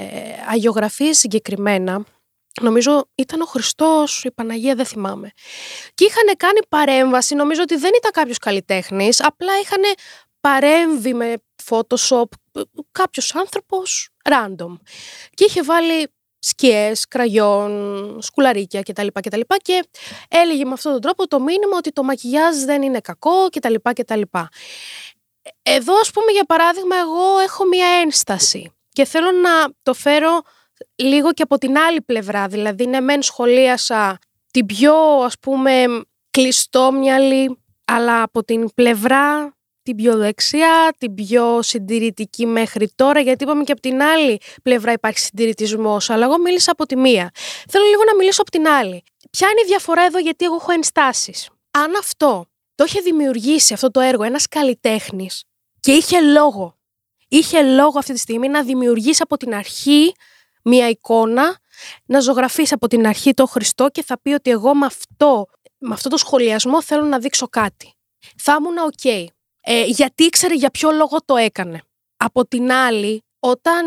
αγιογραφίες 0.50 1.18
συγκεκριμένα 1.18 2.06
Νομίζω 2.62 3.08
ήταν 3.16 3.42
ο 3.42 3.46
Χριστός, 3.46 4.24
η 4.24 4.32
Παναγία, 4.32 4.76
δεν 4.76 4.86
θυμάμαι. 4.86 5.32
Και 5.94 6.06
είχαν 6.06 6.38
κάνει 6.38 6.60
παρέμβαση, 6.70 7.36
νομίζω 7.36 7.62
ότι 7.62 7.76
δεν 7.76 7.92
ήταν 7.98 8.12
κάποιος 8.12 8.38
καλλιτέχνης, 8.38 9.24
απλά 9.24 9.60
είχαν 9.64 9.82
παρέμβει 10.42 11.14
με 11.14 11.34
Photoshop 11.70 12.24
κάποιος 12.92 13.36
άνθρωπος 13.36 14.10
random. 14.30 14.78
Και 15.34 15.46
είχε 15.46 15.64
βάλει 15.64 16.14
σκιές, 16.40 17.08
κραγιόν, 17.08 18.18
σκουλαρίκια 18.22 18.82
κτλ. 18.82 19.08
κτλ. 19.14 19.40
Και 19.58 19.88
έλεγε 20.28 20.66
με 20.66 20.72
αυτόν 20.74 20.92
τον 20.92 21.02
τρόπο 21.02 21.28
το 21.28 21.40
μήνυμα 21.40 21.78
ότι 21.78 21.92
το 21.92 22.04
μακιγιάζ 22.04 22.58
δεν 22.58 22.82
είναι 22.82 23.00
κακό 23.00 23.50
κτλ. 23.50 23.76
κτλ. 23.94 24.22
Εδώ 25.62 26.00
ας 26.00 26.12
πούμε 26.12 26.32
για 26.32 26.46
παράδειγμα 26.46 26.96
εγώ 26.96 27.40
έχω 27.40 27.66
μία 27.66 27.88
ένσταση 27.88 28.72
και 28.90 29.06
θέλω 29.06 29.32
να 29.32 29.74
το 29.84 29.94
φέρω 29.94 30.42
λίγο 30.96 31.32
και 31.32 31.42
από 31.42 31.58
την 31.58 31.78
άλλη 31.78 32.02
πλευρά. 32.02 32.48
Δηλαδή 32.48 32.86
ναι 32.86 33.00
μεν 33.00 33.22
σχολίασα 33.22 34.18
την 34.52 34.66
πιο 34.66 34.96
ας 35.24 35.40
πούμε 35.40 35.86
κλειστόμυαλη 36.32 37.60
αλλά 37.86 38.22
από 38.22 38.44
την 38.44 38.74
πλευρά 38.74 39.56
την 39.86 39.96
πιο 39.96 40.18
δεξιά, 40.18 40.94
την 40.98 41.14
πιο 41.14 41.62
συντηρητική 41.62 42.46
μέχρι 42.46 42.90
τώρα, 42.96 43.20
γιατί 43.20 43.44
είπαμε 43.44 43.64
και 43.64 43.72
από 43.72 43.82
την 43.82 44.02
άλλη 44.02 44.40
πλευρά 44.64 44.92
υπάρχει 44.92 45.20
συντηρητισμός, 45.20 46.10
αλλά 46.10 46.26
εγώ 46.26 46.40
μίλησα 46.40 46.72
από 46.72 46.86
τη 46.86 46.96
μία. 46.96 47.32
Θέλω 47.70 47.86
λίγο 47.86 48.04
να 48.04 48.16
μιλήσω 48.16 48.42
από 48.42 48.52
την 48.52 48.68
άλλη. 48.68 49.04
Ποια 49.30 49.48
είναι 49.50 49.62
η 49.64 49.68
διαφορά 49.68 50.02
εδώ, 50.02 50.20
γιατί 50.20 50.46
εγώ 50.46 50.56
έχω 50.56 50.72
ενστάσεις; 50.72 51.50
Αν 51.72 51.96
αυτό 52.00 52.46
το 52.76 52.84
είχε 52.84 53.02
δημιουργήσει 53.02 53.74
αυτό 53.74 53.92
το 53.92 54.00
έργο 54.00 54.24
ένας 54.24 54.48
καλλιτέχνης 54.48 55.44
και 55.80 55.92
είχε 55.92 56.22
λόγο, 56.22 56.78
είχε 57.28 57.62
λόγο 57.62 57.98
αυτή 57.98 58.14
τη 58.14 58.20
στιγμή 58.20 58.48
να 58.48 58.64
δημιουργήσει 58.64 59.22
από 59.24 59.38
την 59.38 59.54
αρχή 59.54 60.14
μία 60.64 60.90
εικόνα, 60.90 61.60
να 62.06 62.20
ζωγραφίσει 62.20 62.74
από 62.74 62.88
την 62.88 63.08
αρχή 63.08 63.34
το 63.34 63.46
Χριστό 63.46 63.90
και 63.90 64.04
θα 64.04 64.22
πει 64.22 64.34
ότι 64.34 64.50
εγώ 64.50 64.76
με 64.76 64.86
αυτό, 64.86 65.46
με 65.78 65.94
αυτό 65.94 66.10
το 66.10 66.18
σχολιασμό 66.18 66.82
θέλω 66.84 67.04
να 67.06 67.20
δείξω 67.20 67.48
κάτι. 67.48 67.94
Θα 68.38 68.58
ήμουν 68.60 68.78
οκ 68.78 69.34
ε, 69.66 69.84
γιατί 69.84 70.24
ήξερε 70.24 70.54
για 70.54 70.70
ποιο 70.70 70.92
λόγο 70.92 71.18
το 71.26 71.36
έκανε. 71.36 71.82
Από 72.18 72.48
την 72.48 72.72
άλλη, 72.72 73.24
όταν 73.40 73.86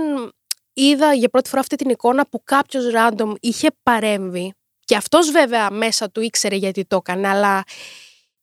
είδα 0.73 1.13
για 1.13 1.29
πρώτη 1.29 1.49
φορά 1.49 1.61
αυτή 1.61 1.77
την 1.77 1.89
εικόνα 1.91 2.27
που 2.29 2.41
κάποιος 2.45 2.85
random 2.95 3.35
είχε 3.41 3.69
παρέμβει 3.83 4.55
και 4.85 4.97
αυτός 4.97 5.31
βέβαια 5.31 5.71
μέσα 5.71 6.11
του 6.11 6.21
ήξερε 6.21 6.57
γιατί 6.57 6.85
το 6.85 6.97
έκανε, 6.97 7.29
αλλά 7.29 7.63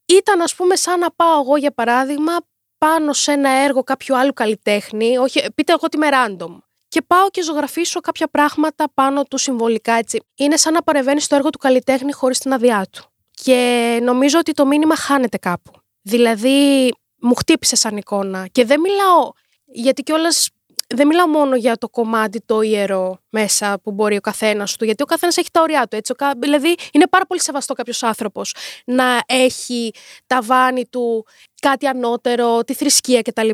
ήταν 0.06 0.42
ας 0.42 0.56
πούμε 0.56 0.76
σαν 0.76 1.00
να 1.00 1.12
πάω 1.12 1.42
εγώ 1.42 1.58
για 1.58 1.72
παράδειγμα 1.72 2.34
πάνω 2.78 3.14
σε 3.14 3.32
ένα 3.32 3.50
έργο 3.50 3.84
κάποιου 3.84 4.18
άλλου 4.18 4.34
καλλιτέχνη, 4.34 5.18
όχι, 5.18 5.52
πείτε 5.56 5.72
εγώ 5.72 5.82
ότι 5.84 5.98
είμαι 5.98 6.10
random, 6.12 6.58
και 6.88 7.02
πάω 7.02 7.30
και 7.30 7.44
ζωγραφίσω 7.44 8.00
κάποια 8.00 8.28
πράγματα 8.28 8.86
πάνω 8.94 9.24
του 9.24 9.38
συμβολικά 9.38 9.94
έτσι. 9.94 10.22
Είναι 10.36 10.58
σαν 10.58 10.74
να 10.74 10.84
παρεμβαίνει 10.84 11.20
στο 11.20 11.36
έργο 11.36 11.50
του 11.50 11.58
καλλιτέχνη 11.58 12.12
χωρίς 12.12 12.40
την 12.40 12.54
αδειά 12.54 12.86
του. 12.92 13.04
Και 13.32 14.00
νομίζω 14.04 14.40
ότι 14.40 14.52
το 14.52 14.66
μήνυμα 14.66 14.96
χάνεται 14.96 15.38
κάπου. 15.38 15.72
Δηλαδή, 16.02 16.90
μου 17.26 17.36
χτύπησε 17.36 17.76
σαν 17.76 17.98
εικόνα. 17.98 18.48
Και 18.52 18.66
δεν 18.66 18.80
μιλάω, 18.80 19.32
γιατί 19.66 20.04
κιόλας 20.04 20.50
δεν 20.88 21.08
μιλάω 21.08 21.28
μόνο 21.28 21.56
για 21.56 21.78
το 21.78 21.90
κομμάτι 21.90 22.42
το 22.46 22.62
ιερό 22.62 23.20
μέσα 23.30 23.80
που 23.84 23.92
μπορεί 23.92 24.18
ο 24.18 24.22
καθένας 24.22 24.76
του, 24.76 24.86
γιατί 24.86 25.04
ο 25.04 25.06
καθένας 25.06 25.38
έχει 25.38 25.50
τα 25.52 25.62
ωριά 25.62 25.88
του. 25.88 25.96
Έτσι. 25.96 26.14
Δηλαδή, 26.38 26.76
είναι 26.92 27.08
πάρα 27.08 27.26
πολύ 27.26 27.42
σεβαστό 27.42 27.74
κάποιος 27.74 28.04
άνθρωπος 28.04 28.56
να 28.86 29.20
έχει 29.26 29.92
τα 30.28 30.42
βάνη 30.42 30.86
του 30.86 31.26
κάτι 31.62 31.88
ανώτερο, 31.88 32.64
τη 32.64 32.74
θρησκεία 32.74 33.22
κτλ. 33.22 33.50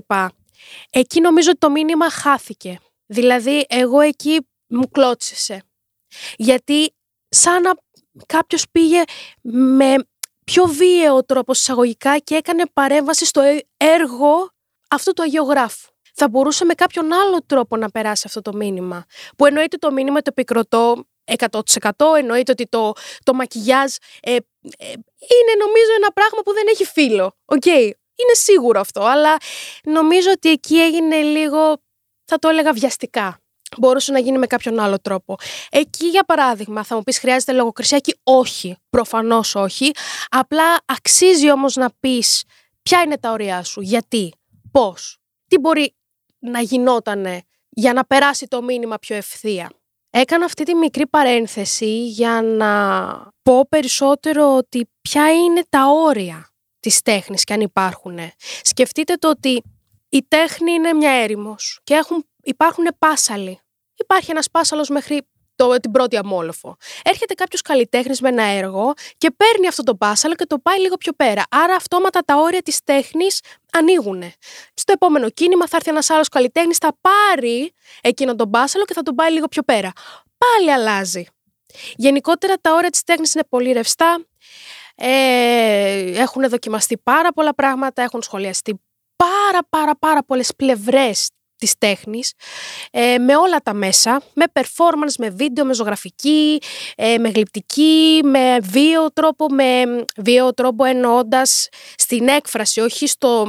Εκεί 0.90 1.22
νομίζω 1.22 1.50
ότι 1.50 1.60
το 1.60 1.70
μήνυμα 1.70 2.10
χάθηκε. 2.10 2.80
Δηλαδή, 3.06 3.66
εγώ 3.68 4.00
εκεί 4.00 4.48
μου 4.68 4.90
κλώτσισε. 4.90 5.64
Γιατί 6.36 6.94
σαν 7.30 7.62
να 7.62 7.72
κάποιος 8.26 8.66
πήγε 8.72 9.04
με 9.42 9.96
πιο 10.46 10.66
βίαιο 10.66 11.26
τρόπο 11.26 11.52
εισαγωγικά 11.52 12.18
και 12.18 12.36
έκανε 12.36 12.64
παρέμβαση 12.74 13.26
στο 13.26 13.42
ε, 13.42 13.66
έργο 13.78 14.50
αυτού 14.90 15.14
του 15.14 15.22
αγιογράφου. 15.22 15.90
Θα 16.14 16.30
μπορούσε 16.30 16.66
με 16.66 16.74
κάποιον 16.74 17.14
άλλο 17.14 17.44
τρόπο 17.46 17.78
να 17.78 17.90
περάσει 17.90 18.24
αυτό 18.26 18.42
το 18.42 18.54
μήνυμα. 18.54 19.06
Που 19.38 19.46
εννοείται 19.46 19.78
το 19.78 19.92
μήνυμα 19.92 20.22
το 20.22 20.30
επικροτώ 20.30 21.06
100%. 21.50 21.60
Εννοείται 22.18 22.52
ότι 22.52 22.68
το, 22.68 22.92
το 23.24 23.34
μακιγιάζ 23.34 23.94
ε, 24.22 24.32
ε, 24.32 24.36
είναι 25.18 25.54
νομίζω 25.60 25.94
ένα 25.98 26.12
πράγμα 26.14 26.42
που 26.46 26.54
δεν 26.54 26.64
έχει 26.70 26.86
φύλο. 26.86 27.32
Οκ, 27.46 27.66
είναι 27.66 28.34
σίγουρο 28.34 28.80
αυτό. 28.80 29.02
Αλλά 29.02 29.38
νομίζω 29.84 30.32
ότι 30.32 30.50
εκεί 30.50 30.82
έγινε 30.82 31.22
λίγο, 31.22 31.82
θα 32.26 32.40
το 32.40 32.50
έλεγα 32.50 32.74
βιαστικά 32.74 33.42
μπορούσε 33.78 34.12
να 34.12 34.20
γίνει 34.20 34.38
με 34.38 34.48
κάποιον 34.48 34.80
άλλο 34.80 35.00
τρόπο. 35.00 35.36
Εκεί, 35.70 36.08
για 36.08 36.24
παράδειγμα, 36.24 36.84
θα 36.84 36.96
μου 36.96 37.04
πεις: 37.04 37.20
Χρειάζεται 37.20 37.52
λογοκρισία. 37.52 37.98
Εκεί, 37.98 38.16
όχι. 38.24 38.76
Προφανώς 38.90 39.56
όχι. 39.56 39.92
Απλά 40.30 40.64
αξίζει 40.86 41.52
όμως 41.52 41.76
να 41.76 41.90
πεις 42.00 42.44
ποια 42.82 43.02
είναι 43.02 43.18
τα 43.18 43.32
ωριά 43.32 43.64
σου, 43.64 43.82
γιατί, 43.82 44.34
πώς, 44.72 45.18
τι 45.48 45.58
μπορεί 45.60 45.96
να 46.40 46.60
γινότανε 46.62 47.42
για 47.70 47.94
να 47.94 48.06
περάσει 48.06 48.48
το 48.48 48.62
μήνυμα 48.62 48.98
πιο 48.98 49.16
ευθεία. 49.16 49.72
Έκανα 50.10 50.46
αυτή 50.46 50.64
τη 50.64 50.76
μικρή 50.76 51.08
παρένθεση 51.08 52.08
για 52.08 52.42
να 52.42 52.72
πω 53.44 53.68
περισσότερο 53.70 54.56
ότι 54.56 54.90
ποια 55.02 55.34
είναι 55.34 55.64
τα 55.70 55.86
όρια 55.88 56.50
της 56.80 57.02
τέχνης 57.02 57.44
και 57.44 57.54
αν 57.54 57.62
υπάρχουν. 57.62 58.20
Σκεφτείτε 58.62 59.14
το 59.14 59.30
ότι 59.30 59.64
η 60.10 60.26
τέχνη 60.28 60.72
είναι 60.72 60.94
μια 60.94 61.12
έρημος 61.12 61.80
και 61.84 61.94
έχουν, 61.94 62.26
υπάρχουν 62.44 62.86
πάσαλοι 63.00 63.60
υπάρχει 64.02 64.32
ένας 64.32 64.50
πάσαλος 64.52 64.90
μέχρι 64.90 65.28
το, 65.56 65.80
την 65.80 65.92
πρώτη 65.92 66.18
αμόλοφο. 66.18 66.76
Έρχεται 67.04 67.34
κάποιος 67.34 67.62
καλλιτέχνης 67.62 68.22
με 68.22 68.30
ένα 68.30 68.44
έργο 68.44 68.94
και 69.18 69.32
παίρνει 69.32 69.68
αυτό 69.68 69.84
το 69.84 69.96
πάσαλο 69.96 70.36
και 70.36 70.46
το 70.46 70.60
πάει 70.60 70.80
λίγο 70.80 70.96
πιο 70.96 71.14
πέρα. 71.14 71.44
Άρα 71.50 71.76
αυτόματα 71.76 72.20
τα 72.20 72.36
όρια 72.38 72.62
της 72.62 72.84
τέχνης 72.84 73.40
ανοίγουν. 73.72 74.24
Στο 74.74 74.92
επόμενο 74.92 75.30
κίνημα 75.30 75.68
θα 75.68 75.76
έρθει 75.78 75.90
ένας 75.90 76.10
άλλος 76.10 76.28
καλλιτέχνης, 76.28 76.78
θα 76.78 76.98
πάρει 77.02 77.74
εκείνο 78.02 78.36
τον 78.36 78.50
πάσαλο 78.50 78.86
και 78.86 78.94
θα 78.94 79.02
τον 79.02 79.16
πάει 79.16 79.32
λίγο 79.32 79.48
πιο 79.48 79.64
πέρα. 79.64 79.92
Πάλι 80.38 80.72
αλλάζει. 80.72 81.26
Γενικότερα 81.96 82.54
τα 82.62 82.74
όρια 82.74 82.90
της 82.90 83.04
τέχνης 83.04 83.34
είναι 83.34 83.44
πολύ 83.50 83.72
ρευστά, 83.72 84.26
ε, 84.96 86.22
έχουν 86.22 86.50
δοκιμαστεί 86.50 86.98
πάρα 86.98 87.32
πολλά 87.34 87.56
πράγματα, 87.56 88.02
έχουν 88.02 88.22
σχολιαστεί 88.22 88.82
πάρα 89.16 89.60
πάρα 89.70 89.96
πάρα 89.96 90.24
πολλές 90.24 90.56
πλευρές 90.56 91.30
της 91.62 91.78
τέχνης 91.78 92.34
ε, 92.92 93.18
με 93.18 93.36
όλα 93.36 93.60
τα 93.64 93.74
μέσα, 93.74 94.22
με 94.34 94.46
performance, 94.54 95.14
με 95.18 95.30
βίντεο, 95.30 95.66
με 95.66 95.74
ζωγραφική, 95.74 96.62
ε, 96.96 97.18
με 97.18 97.30
γλυπτική, 97.30 98.22
με 98.24 98.58
βίαιο 98.62 99.12
τρόπο, 99.14 99.46
με 99.50 99.84
βίαιο 100.18 100.54
τρόπο 100.54 100.84
εννοώντας 100.84 101.70
στην 101.96 102.28
έκφραση, 102.28 102.80
όχι 102.80 103.08
στο, 103.08 103.48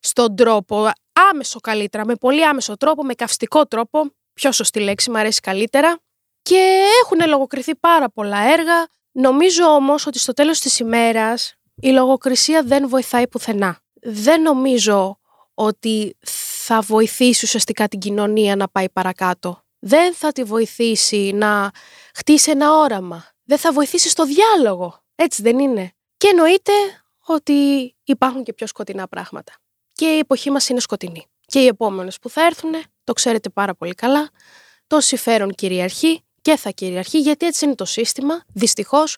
στον 0.00 0.36
τρόπο, 0.36 0.90
άμεσο 1.30 1.60
καλύτερα, 1.60 2.04
με 2.06 2.14
πολύ 2.14 2.46
άμεσο 2.46 2.76
τρόπο, 2.76 3.04
με 3.04 3.14
καυστικό 3.14 3.66
τρόπο, 3.66 4.04
πιο 4.34 4.52
σωστή 4.52 4.80
λέξη, 4.80 5.10
μου 5.10 5.18
αρέσει 5.18 5.40
καλύτερα. 5.40 5.98
Και 6.42 6.82
έχουν 7.04 7.28
λογοκριθεί 7.28 7.76
πάρα 7.76 8.10
πολλά 8.10 8.38
έργα. 8.38 8.86
Νομίζω 9.12 9.64
όμως 9.64 10.06
ότι 10.06 10.18
στο 10.18 10.32
τέλος 10.32 10.58
της 10.58 10.78
ημέρας 10.78 11.54
η 11.80 11.90
λογοκρισία 11.90 12.62
δεν 12.62 12.88
βοηθάει 12.88 13.28
πουθενά. 13.28 13.78
Δεν 14.02 14.42
νομίζω 14.42 15.18
ότι 15.54 16.16
θα 16.72 16.80
βοηθήσει 16.80 17.44
ουσιαστικά 17.44 17.88
την 17.88 17.98
κοινωνία 17.98 18.56
να 18.56 18.68
πάει 18.68 18.90
παρακάτω. 18.90 19.62
Δεν 19.78 20.14
θα 20.14 20.32
τη 20.32 20.44
βοηθήσει 20.44 21.32
να 21.34 21.70
χτίσει 22.14 22.50
ένα 22.50 22.76
όραμα. 22.76 23.28
Δεν 23.44 23.58
θα 23.58 23.72
βοηθήσει 23.72 24.08
στο 24.08 24.24
διάλογο. 24.24 25.02
Έτσι 25.14 25.42
δεν 25.42 25.58
είναι. 25.58 25.92
Και 26.16 26.28
εννοείται 26.28 26.72
ότι 27.26 27.52
υπάρχουν 28.04 28.42
και 28.44 28.52
πιο 28.52 28.66
σκοτεινά 28.66 29.08
πράγματα. 29.08 29.52
Και 29.92 30.06
η 30.06 30.18
εποχή 30.18 30.50
μας 30.50 30.68
είναι 30.68 30.80
σκοτεινή. 30.80 31.26
Και 31.46 31.60
οι 31.60 31.66
επόμενες 31.66 32.18
που 32.18 32.28
θα 32.28 32.42
έρθουν, 32.42 32.72
το 33.04 33.12
ξέρετε 33.12 33.48
πάρα 33.48 33.74
πολύ 33.74 33.94
καλά, 33.94 34.30
το 34.86 35.00
συμφέρον 35.00 35.54
κυριαρχεί 35.54 36.24
και 36.42 36.56
θα 36.56 36.70
κυριαρχεί 36.70 37.18
γιατί 37.18 37.46
έτσι 37.46 37.64
είναι 37.64 37.74
το 37.74 37.84
σύστημα, 37.84 38.44
δυστυχώς. 38.52 39.16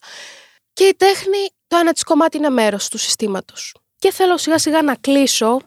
Και 0.72 0.84
η 0.84 0.94
τέχνη, 0.94 1.48
το 1.66 1.76
ένα 1.76 1.92
της 1.92 2.02
κομμάτι 2.02 2.36
είναι 2.36 2.50
μέρος 2.50 2.88
του 2.88 2.98
συστήματος. 2.98 3.74
Και 3.98 4.12
θέλω 4.12 4.36
σιγά 4.36 4.58
σιγά 4.58 4.82
να 4.82 4.94
κλείσω 4.94 5.60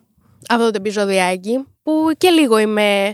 αυτό 0.50 0.72
το 0.72 0.78
επεισοδιάκι 0.78 1.66
που 1.86 2.12
και 2.18 2.30
λίγο 2.30 2.58
είμαι... 2.58 3.12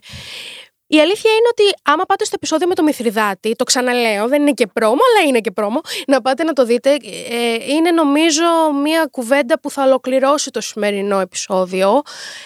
Η 0.87 0.99
αλήθεια 0.99 1.31
είναι 1.31 1.47
ότι 1.51 1.63
άμα 1.83 2.03
πάτε 2.03 2.25
στο 2.25 2.33
επεισόδιο 2.35 2.67
με 2.67 2.75
το 2.75 2.83
Μηθριδάτη, 2.83 3.55
το 3.55 3.63
ξαναλέω, 3.63 4.27
δεν 4.27 4.41
είναι 4.41 4.51
και 4.51 4.67
πρόμο, 4.67 4.99
αλλά 5.09 5.27
είναι 5.27 5.39
και 5.39 5.51
πρόμο, 5.51 5.81
να 6.07 6.21
πάτε 6.21 6.43
να 6.43 6.53
το 6.53 6.65
δείτε. 6.65 6.97
Ε, 7.29 7.71
είναι 7.73 7.91
νομίζω 7.91 8.43
μια 8.81 9.07
κουβέντα 9.11 9.59
που 9.59 9.71
θα 9.71 9.83
ολοκληρώσει 9.83 10.51
το 10.51 10.61
σημερινό 10.61 11.19
επεισόδιο 11.19 12.01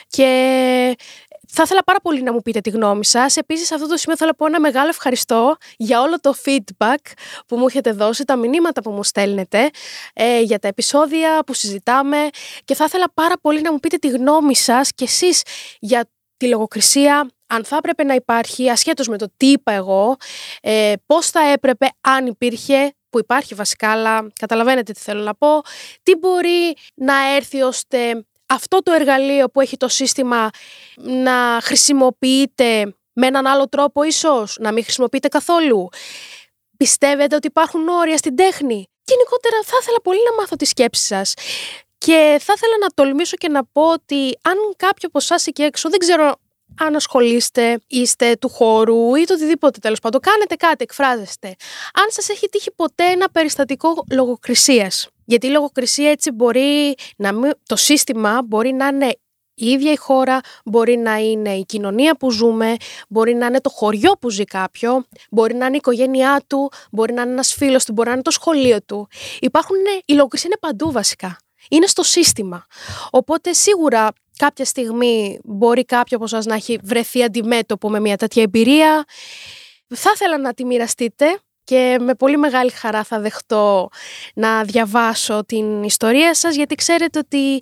και 0.08 0.26
θα 1.48 1.64
ήθελα 1.66 1.84
πάρα 1.84 2.00
πολύ 2.00 2.22
να 2.22 2.34
μου 2.34 2.42
πείτε 2.42 2.60
τη 2.60 2.70
γνώμη 2.70 3.06
σας. 3.06 3.38
Επίσης, 3.38 3.68
σε 3.68 3.74
αυτό 3.74 3.88
το 3.88 3.98
σημείο 3.98 4.18
θέλω 4.18 4.30
να 4.30 4.36
πω 4.36 4.46
ένα 4.46 4.60
μεγάλο 4.60 4.90
ευχαριστώ 4.90 5.56
για 5.78 6.02
όλο 6.02 6.20
το 6.20 6.34
feedback 6.46 7.12
που 7.48 7.58
μου 7.58 7.66
έχετε 7.68 7.92
δώσει, 7.92 8.24
τα 8.24 8.36
μηνύματα 8.36 8.82
που 8.82 8.92
μου 8.92 9.04
στέλνετε, 9.04 9.70
ε, 10.14 10.40
για 10.42 10.60
τα 10.60 10.68
επεισόδια 10.68 11.40
που 11.46 11.54
συζητάμε. 11.54 12.18
Και 12.66 12.76
θα 12.76 12.84
ήθελα 12.84 13.06
πάρα 13.14 13.36
πολύ 13.42 13.62
να 13.62 13.72
μου 13.72 13.80
πείτε 13.80 13.98
τη 13.98 14.08
γνώμη 14.08 14.56
σας 14.56 14.90
και 14.96 15.04
εσείς 15.04 15.42
για 15.80 16.10
τη 16.38 16.48
λογοκρισία, 16.48 17.30
αν 17.48 17.66
θα 17.66 17.76
έπρεπε 17.76 18.04
να 18.04 18.14
υπάρχει, 18.14 18.70
ασχέτως 18.70 19.08
με 19.08 19.18
το 19.18 19.28
τι 19.38 19.46
είπα 19.46 19.72
εγώ, 19.72 20.16
ε, 20.62 20.94
πώς 21.06 21.30
θα 21.30 21.40
έπρεπε 21.52 21.88
αν 22.02 22.26
υπήρχε, 22.26 22.94
που 23.10 23.20
υπάρχει 23.20 23.56
βασικά, 23.56 23.92
αλλά 23.92 24.32
καταλαβαίνετε 24.40 24.92
τι 24.92 25.00
θέλω 25.00 25.24
να 25.24 25.36
πω, 25.36 25.62
τι 26.04 26.16
μπορεί 26.16 26.76
να 26.96 27.36
έρθει 27.36 27.62
ώστε 27.62 28.26
αυτό 28.46 28.84
το 28.84 28.92
εργαλείο 28.92 29.50
που 29.50 29.62
έχει 29.62 29.78
το 29.78 29.88
σύστημα 29.88 30.50
να 30.96 31.60
χρησιμοποιείται 31.62 32.96
με 33.14 33.28
έναν 33.28 33.46
άλλο 33.46 33.70
τρόπο 33.70 34.04
ίσως, 34.04 34.58
να 34.60 34.72
μην 34.72 34.84
χρησιμοποιείται 34.84 35.28
καθόλου; 35.28 35.90
Πιστεύετε 36.78 37.36
ότι 37.36 37.48
υπάρχουν 37.48 37.88
όρια 37.88 38.18
στην 38.18 38.36
τέχνη; 38.36 38.90
Γενικότερα 39.08 39.62
θα 39.64 39.78
ήθελα 39.82 40.02
πολύ 40.02 40.20
να 40.30 40.36
μάθω 40.36 40.56
τη 40.56 40.66
σκέψη 40.66 41.06
σας. 41.06 41.34
Και 41.98 42.38
θα 42.42 42.54
ήθελα 42.56 42.78
να 42.82 42.88
τολμήσω 42.94 43.38
και 43.38 43.50
να 43.50 43.66
πω 43.66 43.92
ότι 43.92 44.38
αν 44.42 44.56
κάποιο 44.78 45.08
από 45.08 45.18
εσάς 45.18 45.48
εκεί 45.48 45.64
έξω, 45.64 45.90
δεν 45.90 46.00
ξέρω 46.00 46.36
αν 46.80 46.96
ασχολείστε, 46.96 47.80
είστε 47.88 48.36
του 48.36 48.50
χώρου 48.50 49.16
ή 49.16 49.24
το 49.24 49.34
οτιδήποτε 49.34 49.80
τέλος 49.80 50.00
πάντων, 50.00 50.22
κάνετε 50.22 50.56
κάτι, 50.56 50.84
εκφράζεστε. 50.84 51.48
Αν 51.94 52.06
σας 52.08 52.30
έχει 52.30 52.50
τύχει 52.50 52.72
ποτέ 52.72 53.04
ένα 53.04 53.30
περιστατικό 53.30 54.04
λογοκρισίας. 54.12 55.08
Γιατί 55.26 55.48
η 55.48 55.50
λογοκρισία 55.50 56.10
έτσι 56.10 56.32
μπορεί 56.32 56.96
να 57.18 57.34
μην. 57.34 57.52
Το 57.66 57.76
σύστημα 57.76 58.42
μπορεί 58.46 58.72
να 58.72 58.88
είναι 58.88 59.08
η 59.58 59.66
ίδια 59.66 59.92
η 59.92 59.96
χώρα, 59.96 60.40
μπορεί 60.66 60.98
να 60.98 61.16
είναι 61.16 61.54
η 61.54 61.66
κοινωνία 61.66 62.16
που 62.16 62.32
ζούμε, 62.32 62.76
μπορεί 63.10 63.34
να 63.34 63.46
είναι 63.46 63.62
το 63.62 63.70
χωριό 63.70 64.12
που 64.20 64.30
ζει 64.30 64.44
κάποιο, 64.44 65.06
μπορεί 65.32 65.54
να 65.54 65.66
είναι 65.66 65.76
η 65.76 65.78
οικογένειά 65.78 66.44
του, 66.48 66.72
μπορεί 66.92 67.14
να 67.14 67.22
είναι 67.22 67.32
ένας 67.32 67.54
φίλος 67.54 67.86
του, 67.86 67.94
μπορεί 67.94 68.08
να 68.08 68.14
είναι 68.14 68.24
το 68.24 68.32
σχολείο 68.32 68.82
του. 68.82 69.08
Υπάρχουν, 69.40 69.76
η 70.06 70.14
λογοκρισία 70.14 70.50
είναι 70.50 70.60
παντού 70.60 70.92
βασικά. 70.92 71.38
Είναι 71.70 71.88
στο 71.88 72.04
σύστημα. 72.04 72.66
Οπότε 73.10 73.54
σίγουρα 73.54 74.12
κάποια 74.38 74.66
στιγμή 74.66 75.40
μπορεί 75.44 75.86
κάποιο 75.86 76.18
από 76.18 76.26
εσάς 76.26 76.46
να 76.46 76.56
έχει 76.56 76.80
βρεθεί 76.84 77.24
αντιμέτωπο 77.24 77.90
με 77.90 78.00
μια 78.00 78.18
τέτοια 78.18 78.44
εμπειρία. 78.44 79.06
Θα 79.96 80.12
ήθελα 80.14 80.38
να 80.38 80.54
τη 80.54 80.66
μοιραστείτε 80.66 81.40
και 81.64 81.98
με 82.00 82.16
πολύ 82.16 82.38
μεγάλη 82.38 82.72
χαρά 82.72 83.04
θα 83.04 83.20
δεχτώ 83.20 83.90
να 84.34 84.64
διαβάσω 84.64 85.46
την 85.46 85.84
ιστορία 85.84 86.34
σας 86.34 86.56
γιατί 86.56 86.76
ξέρετε 86.76 87.20
ότι 87.20 87.60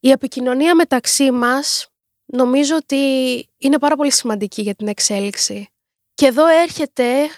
η 0.00 0.10
επικοινωνία 0.10 0.74
μεταξύ 0.74 1.30
μας 1.30 1.86
νομίζω 2.24 2.76
ότι 2.76 2.96
είναι 3.58 3.78
πάρα 3.78 3.96
πολύ 3.96 4.12
σημαντική 4.12 4.62
για 4.62 4.74
την 4.74 4.88
εξέλιξη. 4.88 5.68
Και 6.14 6.26
εδώ 6.26 6.46
έρχεται 6.46 7.28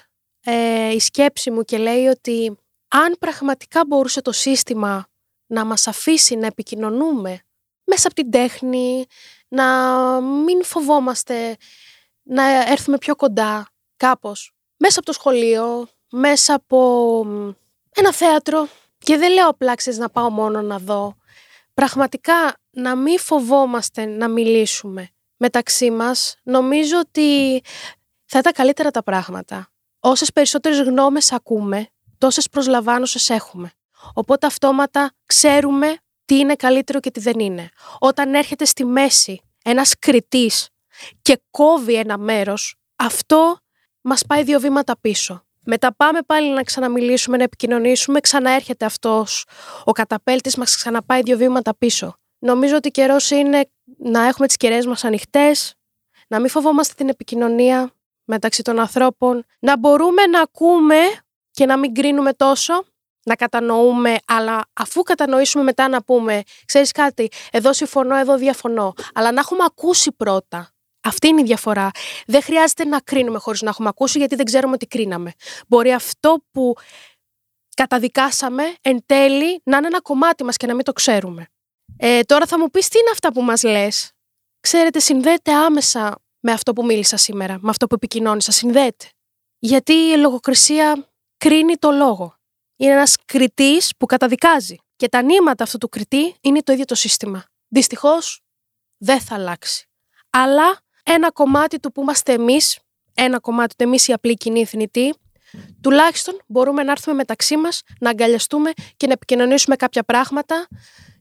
ε, 0.44 0.90
η 0.90 1.00
σκέψη 1.00 1.50
μου 1.50 1.62
και 1.62 1.78
λέει 1.78 2.06
ότι 2.06 2.58
αν 2.88 3.16
πραγματικά 3.18 3.84
μπορούσε 3.86 4.22
το 4.22 4.32
σύστημα 4.32 5.06
να 5.54 5.64
μας 5.64 5.86
αφήσει 5.86 6.36
να 6.36 6.46
επικοινωνούμε 6.46 7.40
μέσα 7.84 8.06
από 8.06 8.16
την 8.16 8.30
τέχνη, 8.30 9.06
να 9.48 9.66
μην 10.20 10.64
φοβόμαστε 10.64 11.56
να 12.22 12.70
έρθουμε 12.70 12.98
πιο 12.98 13.16
κοντά 13.16 13.68
κάπως, 13.96 14.52
μέσα 14.76 14.98
από 14.98 15.06
το 15.06 15.12
σχολείο, 15.12 15.88
μέσα 16.10 16.54
από 16.54 17.20
ένα 17.94 18.12
θέατρο 18.12 18.68
και 18.98 19.16
δεν 19.16 19.32
λέω 19.32 19.48
απλά 19.48 19.74
να 19.96 20.10
πάω 20.10 20.30
μόνο 20.30 20.62
να 20.62 20.78
δω. 20.78 21.16
Πραγματικά 21.74 22.56
να 22.70 22.96
μην 22.96 23.18
φοβόμαστε 23.18 24.04
να 24.04 24.28
μιλήσουμε 24.28 25.08
μεταξύ 25.36 25.90
μας, 25.90 26.36
νομίζω 26.42 26.98
ότι 26.98 27.62
θα 28.24 28.38
ήταν 28.38 28.52
καλύτερα 28.52 28.90
τα 28.90 29.02
πράγματα. 29.02 29.68
Όσες 30.00 30.32
περισσότερες 30.32 30.80
γνώμες 30.80 31.32
ακούμε, 31.32 31.88
τόσες 32.18 32.48
προσλαμβάνωσες 32.48 33.30
έχουμε. 33.30 33.72
Οπότε 34.14 34.46
αυτόματα 34.46 35.12
ξέρουμε 35.26 35.96
τι 36.24 36.38
είναι 36.38 36.54
καλύτερο 36.54 37.00
και 37.00 37.10
τι 37.10 37.20
δεν 37.20 37.38
είναι. 37.38 37.68
Όταν 37.98 38.34
έρχεται 38.34 38.64
στη 38.64 38.84
μέση 38.84 39.40
ένας 39.64 39.98
κριτής 39.98 40.68
και 41.22 41.40
κόβει 41.50 41.94
ένα 41.94 42.18
μέρος, 42.18 42.76
αυτό 42.96 43.58
μας 44.00 44.26
πάει 44.26 44.42
δύο 44.42 44.60
βήματα 44.60 44.98
πίσω. 45.00 45.44
Μετά 45.66 45.94
πάμε 45.94 46.22
πάλι 46.22 46.48
να 46.48 46.62
ξαναμιλήσουμε, 46.62 47.36
να 47.36 47.42
επικοινωνήσουμε, 47.42 48.20
ξαναέρχεται 48.20 48.84
αυτός 48.84 49.46
ο 49.84 49.92
καταπέλτης, 49.92 50.56
μας 50.56 50.76
ξαναπάει 50.76 51.20
δύο 51.22 51.36
βήματα 51.36 51.76
πίσω. 51.76 52.16
Νομίζω 52.38 52.76
ότι 52.76 52.90
καιρός 52.90 53.30
είναι 53.30 53.70
να 53.98 54.26
έχουμε 54.26 54.46
τις 54.46 54.56
κεραίες 54.56 54.86
μας 54.86 55.04
ανοιχτές, 55.04 55.74
να 56.28 56.40
μην 56.40 56.48
φοβόμαστε 56.50 56.94
την 56.96 57.08
επικοινωνία 57.08 57.92
μεταξύ 58.24 58.62
των 58.62 58.78
ανθρώπων, 58.78 59.44
να 59.58 59.78
μπορούμε 59.78 60.26
να 60.26 60.40
ακούμε 60.40 60.96
και 61.50 61.66
να 61.66 61.78
μην 61.78 61.94
κρίνουμε 61.94 62.32
τόσο, 62.32 62.84
να 63.24 63.34
κατανοούμε, 63.34 64.16
αλλά 64.26 64.60
αφού 64.72 65.02
κατανοήσουμε 65.02 65.64
μετά 65.64 65.88
να 65.88 66.02
πούμε, 66.02 66.42
ξέρεις 66.64 66.92
κάτι, 66.92 67.28
εδώ 67.50 67.72
συμφωνώ, 67.72 68.16
εδώ 68.16 68.36
διαφωνώ, 68.36 68.92
αλλά 69.14 69.32
να 69.32 69.40
έχουμε 69.40 69.64
ακούσει 69.66 70.12
πρώτα. 70.12 70.68
Αυτή 71.06 71.28
είναι 71.28 71.40
η 71.40 71.44
διαφορά. 71.44 71.90
Δεν 72.26 72.42
χρειάζεται 72.42 72.84
να 72.84 73.00
κρίνουμε 73.00 73.38
χωρίς 73.38 73.62
να 73.62 73.68
έχουμε 73.68 73.88
ακούσει, 73.88 74.18
γιατί 74.18 74.34
δεν 74.34 74.44
ξέρουμε 74.44 74.76
τι 74.76 74.86
κρίναμε. 74.86 75.32
Μπορεί 75.68 75.92
αυτό 75.92 76.44
που 76.50 76.74
καταδικάσαμε 77.74 78.74
εν 78.80 79.02
τέλει 79.06 79.60
να 79.64 79.76
είναι 79.76 79.86
ένα 79.86 80.00
κομμάτι 80.00 80.44
μας 80.44 80.56
και 80.56 80.66
να 80.66 80.74
μην 80.74 80.84
το 80.84 80.92
ξέρουμε. 80.92 81.46
Ε, 81.96 82.20
τώρα 82.22 82.46
θα 82.46 82.58
μου 82.58 82.70
πεις 82.70 82.88
τι 82.88 82.98
είναι 82.98 83.10
αυτά 83.12 83.32
που 83.32 83.42
μας 83.42 83.62
λες; 83.62 84.12
Ξέρετε, 84.60 84.98
συνδέεται 84.98 85.52
άμεσα 85.52 86.18
με 86.40 86.52
αυτό 86.52 86.72
που 86.72 86.84
μίλησα 86.84 87.16
σήμερα, 87.16 87.58
με 87.60 87.70
αυτό 87.70 87.86
που 87.86 87.94
επικοινώνησα, 87.94 88.52
συνδέεται. 88.52 89.08
Γιατί 89.58 89.92
η 89.92 90.16
λογοκρισία 90.16 91.08
κρίνει 91.36 91.76
το 91.76 91.90
λόγο 91.90 92.36
είναι 92.84 92.92
ένας 92.92 93.16
κριτής 93.24 93.92
που 93.98 94.06
καταδικάζει. 94.06 94.76
Και 94.96 95.08
τα 95.08 95.22
νήματα 95.22 95.64
αυτού 95.64 95.78
του 95.78 95.88
κριτή 95.88 96.36
είναι 96.40 96.62
το 96.62 96.72
ίδιο 96.72 96.84
το 96.84 96.94
σύστημα. 96.94 97.44
Δυστυχώς 97.68 98.40
δεν 98.96 99.20
θα 99.20 99.34
αλλάξει. 99.34 99.88
Αλλά 100.30 100.78
ένα 101.02 101.30
κομμάτι 101.30 101.80
του 101.80 101.92
που 101.92 102.00
είμαστε 102.00 102.32
εμείς, 102.32 102.78
ένα 103.14 103.40
κομμάτι 103.40 103.76
του 103.76 103.84
εμείς 103.84 104.08
οι 104.08 104.12
απλοί 104.12 104.34
κοινοί 104.34 104.64
θνητοί, 104.64 105.14
τουλάχιστον 105.80 106.40
μπορούμε 106.46 106.82
να 106.82 106.90
έρθουμε 106.90 107.16
μεταξύ 107.16 107.56
μας, 107.56 107.82
να 108.00 108.10
αγκαλιαστούμε 108.10 108.70
και 108.96 109.06
να 109.06 109.12
επικοινωνήσουμε 109.12 109.76
κάποια 109.76 110.02
πράγματα 110.02 110.68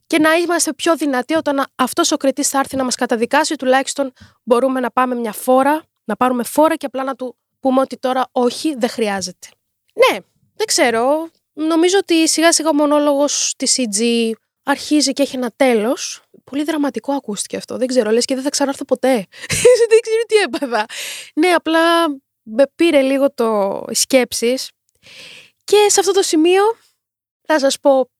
και 0.06 0.18
να 0.18 0.34
είμαστε 0.34 0.72
πιο 0.72 0.96
δυνατοί 0.96 1.34
όταν 1.34 1.64
αυτός 1.74 2.12
ο 2.12 2.16
κριτής 2.16 2.48
θα 2.48 2.58
έρθει 2.58 2.76
να 2.76 2.84
μας 2.84 2.94
καταδικάσει, 2.94 3.54
τουλάχιστον 3.54 4.12
μπορούμε 4.42 4.80
να 4.80 4.90
πάμε 4.90 5.14
μια 5.14 5.32
φόρα, 5.32 5.84
να 6.04 6.16
πάρουμε 6.16 6.42
φόρα 6.42 6.74
και 6.76 6.86
απλά 6.86 7.04
να 7.04 7.14
του 7.14 7.36
πούμε 7.60 7.80
ότι 7.80 7.96
τώρα 7.96 8.28
όχι, 8.32 8.74
δεν 8.78 8.88
χρειάζεται. 8.88 9.48
Ναι, 9.94 10.18
δεν 10.54 10.66
ξέρω. 10.66 11.28
Νομίζω 11.54 11.98
ότι 11.98 12.28
σιγά 12.28 12.52
σιγά 12.52 12.68
ο 12.68 12.74
μονόλογος 12.74 13.54
της 13.56 13.76
CG 13.78 14.30
αρχίζει 14.62 15.12
και 15.12 15.22
έχει 15.22 15.36
ένα 15.36 15.52
τέλος. 15.56 16.22
Πολύ 16.44 16.64
δραματικό 16.64 17.12
ακούστηκε 17.12 17.56
αυτό. 17.56 17.76
Δεν 17.76 17.86
ξέρω, 17.86 18.10
λες 18.10 18.24
και 18.24 18.34
δεν 18.34 18.44
θα 18.44 18.50
ξανάρθω 18.50 18.84
ποτέ. 18.84 19.14
δεν 19.90 20.00
ξέρω 20.00 20.22
τι 20.26 20.36
έπαθα. 20.36 20.86
Ναι, 21.34 21.48
απλά 21.48 22.08
με 22.42 22.64
πήρε 22.74 23.00
λίγο 23.00 23.32
το 23.34 23.82
σκέψεις. 23.90 24.70
Και 25.64 25.86
σε 25.88 26.00
αυτό 26.00 26.12
το 26.12 26.22
σημείο 26.22 26.62
θα 27.46 27.58
σας 27.58 27.80
πω 27.80 28.10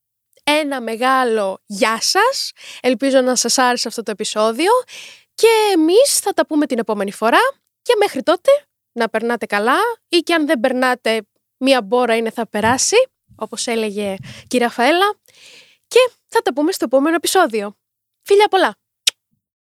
ένα 0.45 0.81
μεγάλο 0.81 1.63
γεια 1.67 1.99
σας. 2.01 2.51
Ελπίζω 2.81 3.21
να 3.21 3.37
σας 3.37 3.59
άρεσε 3.59 3.89
αυτό 3.89 4.03
το 4.03 4.11
επεισόδιο. 4.11 4.71
Και 5.35 5.49
εμείς 5.73 6.19
θα 6.19 6.33
τα 6.33 6.47
πούμε 6.47 6.67
την 6.67 6.79
επόμενη 6.79 7.13
φορά. 7.13 7.41
Και 7.83 7.93
μέχρι 7.99 8.23
τότε 8.23 8.51
να 8.93 9.09
περνάτε 9.09 9.47
καλά 9.47 9.77
ή 10.09 10.19
και 10.19 10.35
αν 10.35 10.47
δεν 10.47 10.61
περνάτε 10.61 11.23
μία 11.57 11.83
μπόρα 11.83 12.17
είναι 12.17 12.31
θα 12.31 12.49
περάσει 12.49 12.97
όπως 13.37 13.67
έλεγε 13.67 14.17
η 14.51 14.59
Ραφαέλα 14.59 15.17
και 15.89 16.11
θα 16.29 16.43
τα 16.43 16.53
πούμε 16.53 16.73
στο 16.73 16.85
επόμενο 16.85 17.15
επεισόδιο. 17.17 17.77
Φίλια 18.23 18.49
πολλά! 18.49 18.77